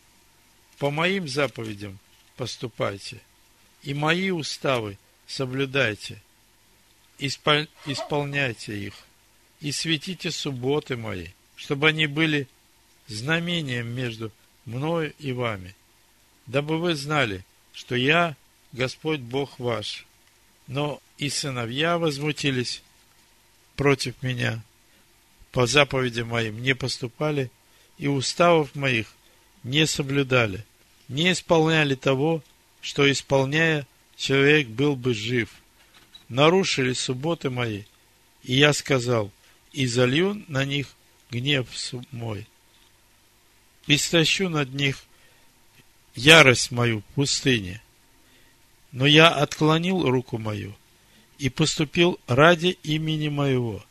по 0.78 0.92
моим 0.92 1.28
заповедям 1.28 2.00
поступайте, 2.36 3.22
и 3.84 3.94
мои 3.94 4.30
уставы 4.30 4.98
соблюдайте, 5.28 6.22
исполняйте 7.18 8.78
их, 8.78 8.94
и 9.62 9.72
светите 9.72 10.32
субботы 10.32 10.96
мои, 10.96 11.28
чтобы 11.56 11.90
они 11.90 12.08
были 12.08 12.48
знамением 13.08 13.88
между 13.88 14.32
мною 14.66 15.14
и 15.20 15.32
вами, 15.32 15.76
дабы 16.46 16.78
вы 16.78 16.96
знали, 16.96 17.44
что 17.74 17.96
я 17.96 18.36
Господь 18.72 19.20
Бог 19.20 19.60
ваш. 19.60 20.06
Но 20.68 21.02
и 21.18 21.30
сыновья 21.30 21.98
возмутились 21.98 22.84
против 23.76 24.22
меня, 24.22 24.62
по 25.52 25.66
заповедям 25.66 26.28
моим 26.28 26.62
не 26.62 26.76
поступали, 26.76 27.50
и 28.00 28.08
уставов 28.08 28.74
моих 28.74 29.14
не 29.64 29.86
соблюдали, 29.86 30.66
не 31.08 31.32
исполняли 31.32 31.94
того, 31.94 32.42
что, 32.82 33.10
исполняя, 33.12 33.86
человек 34.16 34.68
был 34.68 34.96
бы 34.96 35.14
жив. 35.14 35.50
Нарушили 36.28 36.94
субботы 36.94 37.52
мои, 37.52 37.84
и 38.44 38.56
я 38.56 38.74
сказал, 38.74 39.32
и 39.72 39.86
залью 39.86 40.44
на 40.48 40.66
них 40.66 40.96
гнев 41.30 41.68
мой. 42.12 42.48
Истощу 43.86 44.50
над 44.50 44.74
них 44.74 45.04
ярость 46.16 46.72
мою 46.72 47.02
в 47.02 47.14
пустыне– 47.14 47.82
но 48.92 49.06
я 49.06 49.30
отклонил 49.30 50.10
руку 50.10 50.38
мою 50.38 50.76
и 51.38 51.50
поступил 51.50 52.20
ради 52.28 52.78
имени 52.84 53.30
моего, 53.30 53.84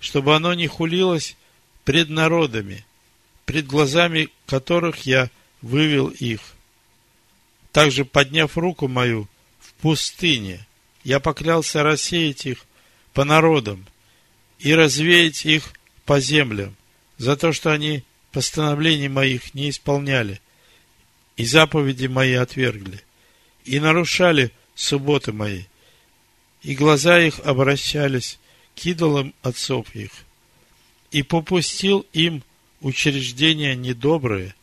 чтобы 0.00 0.34
оно 0.34 0.54
не 0.54 0.66
хулилось 0.66 1.36
пред 1.84 2.10
народами, 2.10 2.84
пред 3.46 3.66
глазами 3.66 4.30
которых 4.46 5.06
я 5.06 5.30
вывел 5.62 6.08
их. 6.08 6.40
Также, 7.72 8.04
подняв 8.04 8.56
руку 8.56 8.88
мою 8.88 9.28
в 9.58 9.72
пустыне, 9.74 10.66
я 11.02 11.20
поклялся 11.20 11.82
рассеять 11.82 12.46
их 12.46 12.64
по 13.12 13.24
народам 13.24 13.86
и 14.58 14.74
развеять 14.74 15.44
их 15.44 15.72
по 16.04 16.20
землям, 16.20 16.76
за 17.18 17.36
то, 17.36 17.52
что 17.52 17.72
они 17.72 18.04
постановлений 18.32 19.08
моих 19.08 19.54
не 19.54 19.70
исполняли 19.70 20.40
и 21.36 21.44
заповеди 21.44 22.06
мои 22.06 22.34
отвергли 22.34 23.02
и 23.64 23.80
нарушали 23.80 24.52
субботы 24.74 25.32
мои, 25.32 25.64
и 26.62 26.74
глаза 26.74 27.20
их 27.20 27.40
обращались 27.40 28.38
к 28.76 28.84
идолам 28.86 29.34
отцов 29.42 29.94
их, 29.94 30.10
и 31.10 31.22
попустил 31.22 32.06
им 32.12 32.42
учреждения 32.84 33.74
недобрые, 33.74 34.54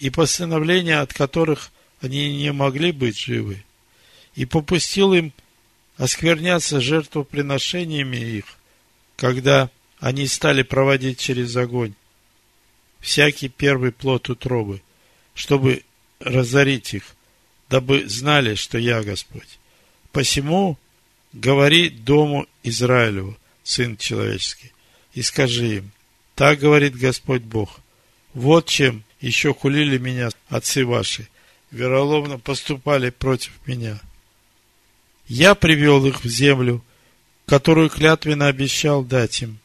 и 0.00 0.10
постановления, 0.10 0.98
от 0.98 1.14
которых 1.14 1.70
они 2.00 2.36
не 2.36 2.52
могли 2.52 2.90
быть 2.90 3.18
живы, 3.18 3.64
и 4.34 4.44
попустил 4.44 5.14
им 5.14 5.32
оскверняться 5.96 6.80
жертвоприношениями 6.80 8.16
их, 8.16 8.44
когда 9.16 9.70
они 10.00 10.26
стали 10.26 10.62
проводить 10.62 11.20
через 11.20 11.54
огонь 11.56 11.94
всякий 12.98 13.48
первый 13.48 13.92
плод 13.92 14.28
утробы, 14.28 14.82
чтобы 15.34 15.84
разорить 16.18 16.92
их, 16.94 17.14
дабы 17.68 18.08
знали, 18.08 18.56
что 18.56 18.78
я 18.78 19.02
Господь. 19.02 19.58
Посему 20.10 20.76
говори 21.32 21.88
дому 21.88 22.46
Израилеву, 22.64 23.38
Сын 23.62 23.96
Человеческий, 23.96 24.72
и 25.14 25.22
скажи 25.22 25.76
им, 25.76 25.92
так 26.40 26.58
говорит 26.58 26.96
Господь 26.96 27.42
Бог, 27.42 27.80
вот 28.32 28.64
чем 28.64 29.04
еще 29.20 29.52
хулили 29.52 29.98
меня 29.98 30.30
отцы 30.48 30.86
ваши, 30.86 31.28
вероломно 31.70 32.38
поступали 32.38 33.10
против 33.10 33.52
меня. 33.66 34.00
Я 35.28 35.54
привел 35.54 36.06
их 36.06 36.24
в 36.24 36.26
землю, 36.26 36.82
которую 37.44 37.90
клятвенно 37.90 38.46
обещал 38.46 39.04
дать 39.04 39.42
им, 39.42 39.58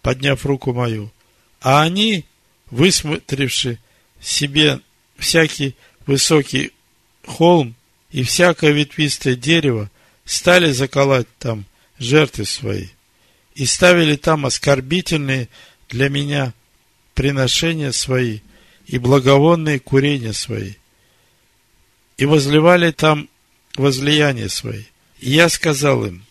подняв 0.00 0.46
руку 0.46 0.72
мою, 0.72 1.12
а 1.60 1.82
они, 1.82 2.24
высмотревши 2.70 3.78
себе 4.18 4.80
всякий 5.18 5.76
высокий 6.06 6.72
холм 7.26 7.74
и 8.10 8.22
всякое 8.22 8.72
ветвистое 8.72 9.34
дерево 9.36 9.90
стали 10.24 10.72
заколоть 10.72 11.28
там 11.38 11.66
жертвы 11.98 12.46
свои 12.46 12.86
и 13.54 13.66
ставили 13.66 14.16
там 14.16 14.46
оскорбительные 14.46 15.50
для 15.88 16.08
меня 16.08 16.54
приношения 17.14 17.92
свои 17.92 18.40
и 18.86 18.98
благовонные 18.98 19.80
курения 19.80 20.32
свои 20.32 20.74
и 22.16 22.24
возливали 22.24 22.92
там 22.92 23.28
возлияния 23.76 24.48
свои. 24.48 24.84
И 25.18 25.30
я 25.30 25.48
сказал 25.48 26.04
им, 26.04 26.24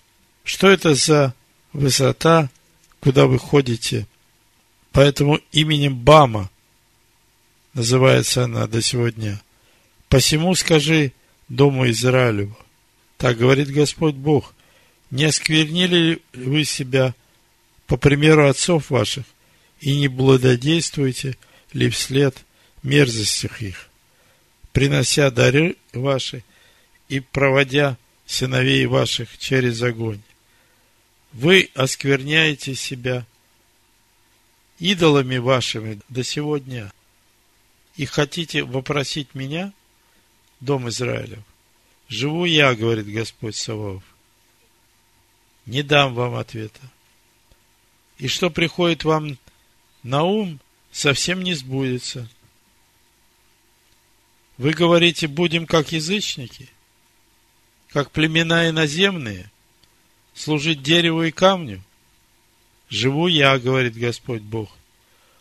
что 0.43 0.69
это 0.69 0.95
за 0.95 1.33
высота, 1.73 2.49
куда 2.99 3.27
вы 3.27 3.37
ходите. 3.39 4.07
Поэтому 4.91 5.39
именем 5.51 5.95
Бама 5.95 6.49
называется 7.73 8.45
она 8.45 8.67
до 8.67 8.81
сегодня. 8.81 9.41
Посему 10.07 10.55
скажи 10.55 11.11
Дому 11.49 11.89
Израилеву, 11.89 12.57
так 13.17 13.37
говорит 13.37 13.69
Господь 13.69 14.15
Бог, 14.15 14.53
не 15.11 15.25
осквернили 15.25 16.21
вы 16.33 16.63
себя 16.63 17.13
по 17.85 17.97
примеру 17.97 18.47
отцов 18.47 18.89
ваших 18.89 19.25
и 19.79 19.97
не 19.97 20.07
благодействуете 20.07 21.37
ли 21.73 21.89
вслед 21.89 22.45
мерзостях 22.83 23.61
их, 23.61 23.89
принося 24.71 25.29
дары 25.31 25.75
ваши 25.93 26.43
и 27.09 27.19
проводя 27.19 27.97
сыновей 28.25 28.85
ваших 28.85 29.37
через 29.37 29.81
огонь. 29.81 30.21
Вы 31.33 31.69
оскверняете 31.75 32.75
себя 32.75 33.25
идолами 34.79 35.37
вашими 35.37 35.99
до 36.09 36.23
сегодня 36.23 36.91
и 37.97 38.05
хотите 38.05 38.63
вопросить 38.63 39.35
меня– 39.35 39.73
дом 40.59 40.89
Израилев, 40.89 41.39
живу 42.07 42.45
я, 42.45 42.75
говорит 42.75 43.07
Господь 43.07 43.55
Саваоф. 43.55 44.03
Не 45.65 45.81
дам 45.83 46.13
вам 46.13 46.35
ответа. 46.35 46.79
И 48.17 48.27
что 48.27 48.49
приходит 48.49 49.03
вам 49.03 49.37
на 50.05 50.23
ум, 50.23 50.59
совсем 50.91 51.41
не 51.41 51.55
сбудется. 51.55 52.29
Вы 54.57 54.71
говорите, 54.71 55.27
будем 55.27 55.65
как 55.65 55.91
язычники, 55.91 56.69
как 57.89 58.11
племена 58.11 58.69
иноземные, 58.69 59.49
служить 60.35 60.83
дереву 60.83 61.23
и 61.23 61.31
камню. 61.31 61.81
Живу 62.87 63.25
я, 63.27 63.57
говорит 63.57 63.97
Господь 63.97 64.43
Бог, 64.43 64.69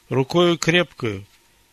рукою 0.08 0.56
крепкую 0.56 1.26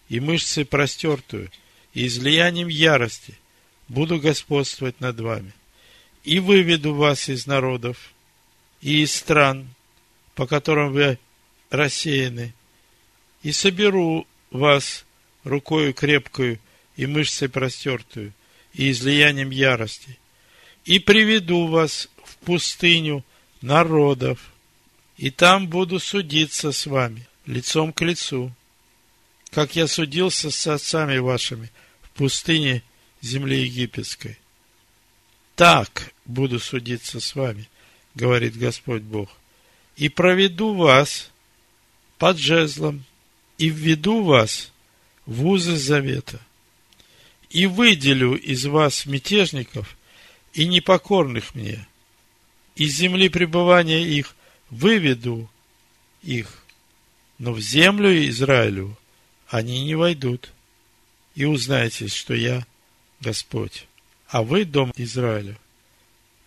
и 0.09 0.19
мышцей 0.19 0.65
простертую, 0.65 1.49
и 1.93 2.07
излиянием 2.07 2.67
ярости 2.67 3.39
буду 3.87 4.19
господствовать 4.19 4.99
над 4.99 5.17
вами. 5.17 5.53
И 6.25 6.39
выведу 6.39 6.93
вас 6.93 7.29
из 7.29 7.47
народов 7.47 8.11
и 8.81 9.01
из 9.01 9.15
стран, 9.15 9.69
по 10.35 10.45
которым 10.45 10.91
вы 10.91 11.17
рассеяны, 11.69 12.53
и 13.43 13.51
соберу 13.51 14.27
вас 14.51 15.05
рукою 15.43 15.93
крепкую 15.93 16.59
и 16.95 17.05
мышцей 17.05 17.49
простертую, 17.49 18.33
и 18.73 18.91
излиянием 18.91 19.49
ярости, 19.49 20.17
и 20.85 20.99
приведу 20.99 21.67
вас 21.67 22.09
в 22.23 22.37
пустыню 22.37 23.23
народов, 23.61 24.51
и 25.17 25.29
там 25.29 25.67
буду 25.67 25.99
судиться 25.99 26.71
с 26.71 26.85
вами, 26.85 27.27
лицом 27.45 27.93
к 27.93 28.01
лицу, 28.01 28.51
как 29.51 29.75
я 29.75 29.87
судился 29.87 30.51
с 30.51 30.67
отцами 30.67 31.17
вашими 31.17 31.71
в 32.01 32.09
пустыне 32.11 32.83
земли 33.21 33.63
египетской. 33.63 34.37
Так 35.55 36.13
буду 36.25 36.59
судиться 36.59 37.19
с 37.19 37.35
вами, 37.35 37.69
говорит 38.15 38.57
Господь 38.57 39.03
Бог, 39.03 39.29
и 39.95 40.09
проведу 40.09 40.73
вас 40.73 41.29
под 42.17 42.37
жезлом, 42.37 43.03
и 43.61 43.69
введу 43.69 44.23
вас 44.23 44.71
в 45.27 45.45
узы 45.45 45.75
завета, 45.75 46.41
и 47.51 47.67
выделю 47.67 48.35
из 48.35 48.65
вас 48.65 49.05
мятежников 49.05 49.95
и 50.53 50.65
непокорных 50.65 51.53
мне, 51.53 51.87
из 52.75 52.95
земли 52.95 53.29
пребывания 53.29 54.03
их 54.03 54.35
выведу 54.71 55.47
их, 56.23 56.63
но 57.37 57.53
в 57.53 57.61
землю 57.61 58.27
Израилю 58.29 58.97
они 59.47 59.83
не 59.83 59.93
войдут. 59.93 60.51
И 61.35 61.45
узнаете, 61.45 62.07
что 62.07 62.33
я 62.33 62.65
Господь. 63.21 63.85
А 64.27 64.43
вы, 64.43 64.65
дом 64.65 64.91
Израиля, 64.97 65.57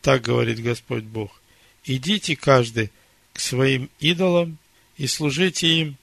так 0.03 0.23
говорит 0.23 0.61
Господь 0.61 1.05
Бог, 1.05 1.41
идите 1.85 2.37
каждый 2.37 2.91
к 3.33 3.41
своим 3.41 3.89
идолам 4.01 4.59
и 4.99 5.07
служите 5.07 5.69
им. 5.69 5.97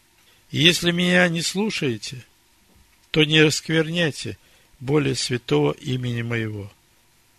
Если 0.51 0.91
меня 0.91 1.29
не 1.29 1.41
слушаете, 1.41 2.25
то 3.09 3.23
не 3.23 3.41
раскверняйте 3.41 4.37
более 4.81 5.15
святого 5.15 5.71
имени 5.71 6.21
моего, 6.21 6.71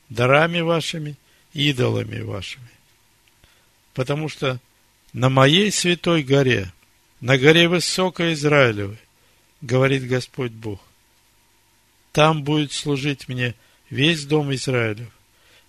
дарами 0.08 0.60
вашими, 0.60 1.16
идолами 1.52 2.20
вашими. 2.20 2.70
Потому 3.92 4.30
что 4.30 4.60
на 5.12 5.28
моей 5.28 5.70
святой 5.70 6.22
горе, 6.22 6.72
на 7.20 7.36
горе 7.36 7.68
высокой 7.68 8.32
Израилевой, 8.32 8.98
говорит 9.60 10.06
Господь 10.08 10.52
Бог, 10.52 10.80
там 12.12 12.42
будет 12.42 12.72
служить 12.72 13.28
мне 13.28 13.54
весь 13.90 14.24
дом 14.24 14.54
Израилев, 14.54 15.08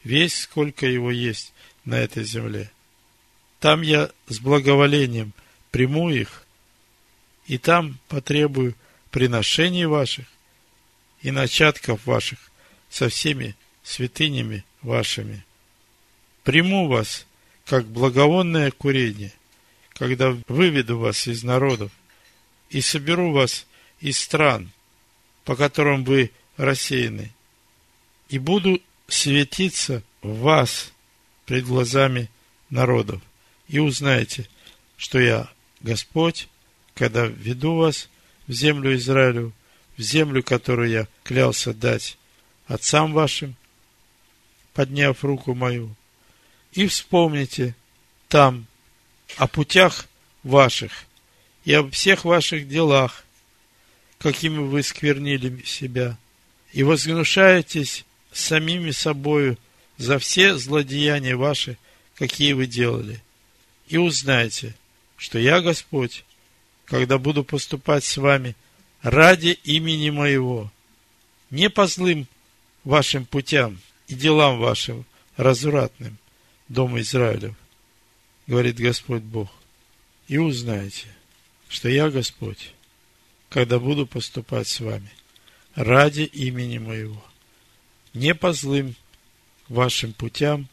весь 0.05 0.41
сколько 0.41 0.85
его 0.85 1.11
есть 1.11 1.53
на 1.83 1.95
этой 1.95 2.23
земле. 2.23 2.71
Там 3.59 3.81
я 3.81 4.11
с 4.27 4.39
благоволением 4.39 5.33
приму 5.71 6.09
их, 6.09 6.42
и 7.47 7.57
там 7.57 7.97
потребую 8.07 8.75
приношений 9.11 9.85
ваших 9.85 10.25
и 11.21 11.31
начатков 11.31 12.05
ваших 12.05 12.39
со 12.89 13.09
всеми 13.09 13.55
святынями 13.83 14.65
вашими. 14.81 15.45
Приму 16.43 16.87
вас 16.87 17.25
как 17.65 17.85
благовонное 17.85 18.71
курение, 18.71 19.33
когда 19.93 20.37
выведу 20.47 20.97
вас 20.99 21.27
из 21.27 21.43
народов 21.43 21.91
и 22.69 22.81
соберу 22.81 23.31
вас 23.31 23.65
из 23.99 24.19
стран, 24.19 24.71
по 25.45 25.55
которым 25.55 26.03
вы 26.03 26.31
рассеяны, 26.57 27.31
и 28.29 28.39
буду 28.39 28.81
светиться 29.07 30.03
в 30.21 30.39
вас 30.39 30.91
пред 31.45 31.65
глазами 31.65 32.29
народов, 32.69 33.21
и 33.67 33.79
узнаете, 33.79 34.49
что 34.97 35.19
я 35.19 35.49
Господь, 35.81 36.47
когда 36.95 37.25
веду 37.25 37.75
вас 37.75 38.09
в 38.47 38.51
землю 38.51 38.95
Израилю, 38.95 39.53
в 39.97 40.01
землю, 40.01 40.43
которую 40.43 40.89
я 40.89 41.07
клялся 41.23 41.73
дать 41.73 42.17
отцам 42.67 43.13
вашим, 43.13 43.55
подняв 44.73 45.23
руку 45.23 45.53
мою, 45.53 45.95
и 46.71 46.87
вспомните 46.87 47.75
там 48.27 48.65
о 49.37 49.47
путях 49.47 50.07
ваших 50.43 51.05
и 51.65 51.73
об 51.73 51.91
всех 51.91 52.25
ваших 52.25 52.67
делах, 52.67 53.23
какими 54.19 54.57
вы 54.57 54.83
сквернили 54.83 55.63
себя, 55.63 56.17
и 56.71 56.83
возгнушаетесь 56.83 58.05
самими 58.31 58.91
собою 58.91 59.57
за 59.97 60.17
все 60.17 60.57
злодеяния 60.57 61.35
ваши, 61.35 61.77
какие 62.15 62.53
вы 62.53 62.65
делали. 62.65 63.21
И 63.87 63.97
узнайте, 63.97 64.75
что 65.17 65.37
я 65.37 65.61
Господь, 65.61 66.25
когда 66.85 67.17
буду 67.17 67.43
поступать 67.43 68.03
с 68.03 68.17
вами 68.17 68.55
ради 69.01 69.57
имени 69.63 70.09
моего, 70.09 70.71
не 71.49 71.69
по 71.69 71.87
злым 71.87 72.27
вашим 72.83 73.25
путям 73.25 73.79
и 74.07 74.15
делам 74.15 74.59
вашим 74.59 75.05
развратным, 75.37 76.17
Дома 76.69 77.01
Израилев, 77.01 77.55
говорит 78.47 78.77
Господь 78.77 79.21
Бог, 79.21 79.49
и 80.27 80.37
узнаете, 80.37 81.07
что 81.69 81.89
я 81.89 82.09
Господь, 82.09 82.73
когда 83.49 83.79
буду 83.79 84.07
поступать 84.07 84.67
с 84.67 84.79
вами 84.79 85.11
ради 85.75 86.21
имени 86.21 86.77
моего, 86.77 87.23
не 88.13 88.33
по 88.33 88.53
злым 88.53 88.95
вашим 89.67 90.13
путям 90.13 90.67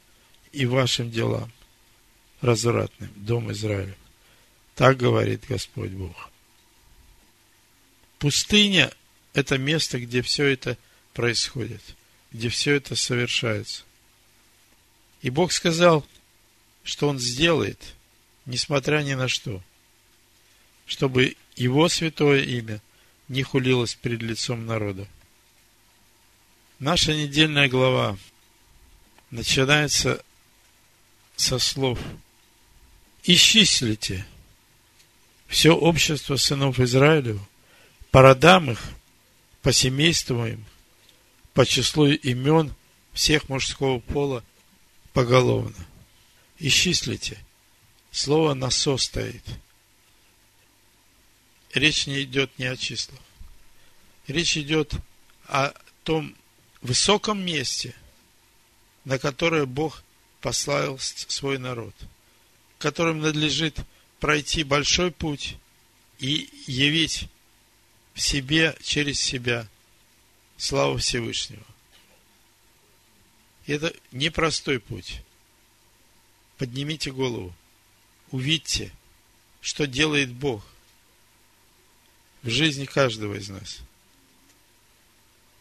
и 0.53 0.67
вашим 0.67 1.11
делам, 1.11 1.51
развратным, 2.41 3.11
Дом 3.17 3.51
Израилев. 3.53 3.97
Так 4.81 4.97
говорит 4.97 5.45
Господь 5.47 5.91
Бог. 5.91 6.31
Пустыня– 8.19 8.91
это 9.35 9.59
место, 9.59 10.01
где 10.01 10.23
все 10.23 10.47
это 10.47 10.79
происходит, 11.13 11.83
где 12.33 12.49
все 12.49 12.77
это 12.77 12.97
совершается. 12.97 13.83
И 15.21 15.29
Бог 15.29 15.53
сказал, 15.53 16.07
что 16.83 17.11
Он 17.11 17.19
сделает, 17.19 17.95
несмотря 18.47 19.03
ни 19.03 19.13
на 19.13 19.29
что, 19.29 19.63
чтобы 20.87 21.37
Его 21.57 21.91
святое 21.91 22.41
имя 22.41 22.81
не 23.29 23.43
хулилось 23.43 23.95
перед 23.95 24.23
лицом 24.23 24.65
народа. 24.65 25.07
Наша 26.79 27.13
недельная 27.13 27.69
глава 27.69 28.17
начинается 29.31 30.25
со 31.37 31.59
слов 31.59 31.99
«Исчислите 33.25 34.25
все 35.51 35.75
общество 35.75 36.37
сынов 36.37 36.79
Израилев, 36.79 37.41
по 38.13 38.23
родам 38.23 38.71
их, 38.71 38.81
по 39.63 39.73
семействам 39.73 40.47
им, 40.47 40.65
по 41.53 41.67
числу 41.67 42.07
имен 42.07 42.73
всех 43.13 43.49
мужского 43.49 43.99
пола 43.99 44.45
поголовно. 45.13 45.75
Исчислите. 46.61 47.37
Слово 48.13 48.55
насос 48.55 49.05
стоит. 49.05 49.43
Речь 51.75 52.07
не 52.07 52.23
идет 52.23 52.57
не 52.59 52.67
о 52.67 52.77
числах. 52.77 53.21
Речь 54.29 54.57
идет 54.57 54.95
о 55.47 55.73
том 56.05 56.37
высоком 56.81 57.45
месте, 57.45 57.95
на 59.05 59.19
которое 59.19 59.67
Бог 59.67 60.05
послал 60.41 60.99
свой 61.01 61.59
народ, 61.59 61.95
которым 62.79 63.21
надлежит 63.21 63.81
пройти 64.21 64.63
большой 64.63 65.11
путь 65.11 65.57
и 66.19 66.49
явить 66.67 67.29
в 68.15 68.21
себе, 68.21 68.77
через 68.83 69.19
себя 69.19 69.67
славу 70.57 70.99
Всевышнего. 70.99 71.65
Это 73.67 73.95
непростой 74.13 74.79
путь. 74.79 75.23
Поднимите 76.59 77.11
голову. 77.11 77.55
Увидьте, 78.31 78.93
что 79.61 79.87
делает 79.87 80.31
Бог 80.31 80.65
в 82.43 82.51
жизни 82.51 82.85
каждого 82.85 83.35
из 83.35 83.49
нас. 83.49 83.79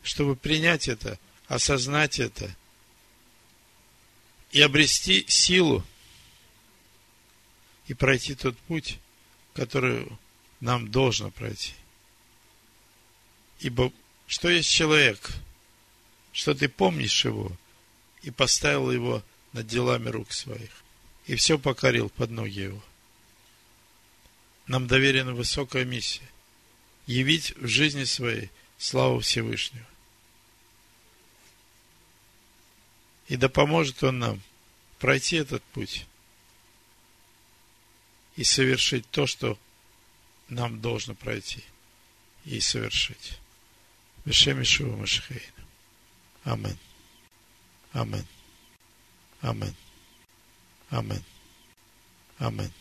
Чтобы 0.03 0.35
принять 0.35 0.87
это, 0.87 1.19
осознать 1.47 2.19
это 2.19 2.53
и 4.51 4.61
обрести 4.61 5.25
силу 5.27 5.85
и 7.89 7.95
пройти 7.95 8.35
тот 8.35 8.55
путь, 8.59 8.99
который 9.55 10.07
нам 10.59 10.91
должно 10.91 11.31
пройти. 11.31 11.73
Ибо 13.59 13.91
что 14.27 14.47
есть 14.47 14.69
человек, 14.69 15.31
что 16.31 16.53
ты 16.53 16.69
помнишь 16.69 17.25
его 17.25 17.51
и 18.21 18.29
поставил 18.29 18.91
его 18.91 19.23
над 19.53 19.65
делами 19.65 20.07
рук 20.09 20.31
своих, 20.31 20.69
и 21.25 21.35
все 21.35 21.57
покорил 21.57 22.09
под 22.09 22.29
ноги 22.29 22.59
его. 22.61 22.83
Нам 24.67 24.85
доверена 24.85 25.33
высокая 25.33 25.83
миссия– 25.83 26.29
явить 27.07 27.57
в 27.57 27.67
жизни 27.67 28.03
своей 28.03 28.51
славу 28.77 29.19
Всевышнего. 29.19 29.87
И 33.27 33.35
да 33.35 33.49
поможет 33.49 34.03
Он 34.03 34.19
нам 34.19 34.41
пройти 34.99 35.37
этот 35.37 35.63
путь 35.73 36.05
и 38.39 38.45
совершить 38.45 39.05
то, 39.11 39.27
что 39.27 39.59
нам 40.47 40.79
должно 40.79 41.13
пройти 41.13 41.61
и 42.45 42.61
совершить. 42.61 43.37
Бешем 44.23 44.61
Ишуа 44.61 44.95
Машхейна. 44.95 45.43
Амен. 46.45 46.77
Амен. 47.91 48.25
Амен. 49.41 49.75
Амен. 50.89 51.21
Амен. 52.37 52.71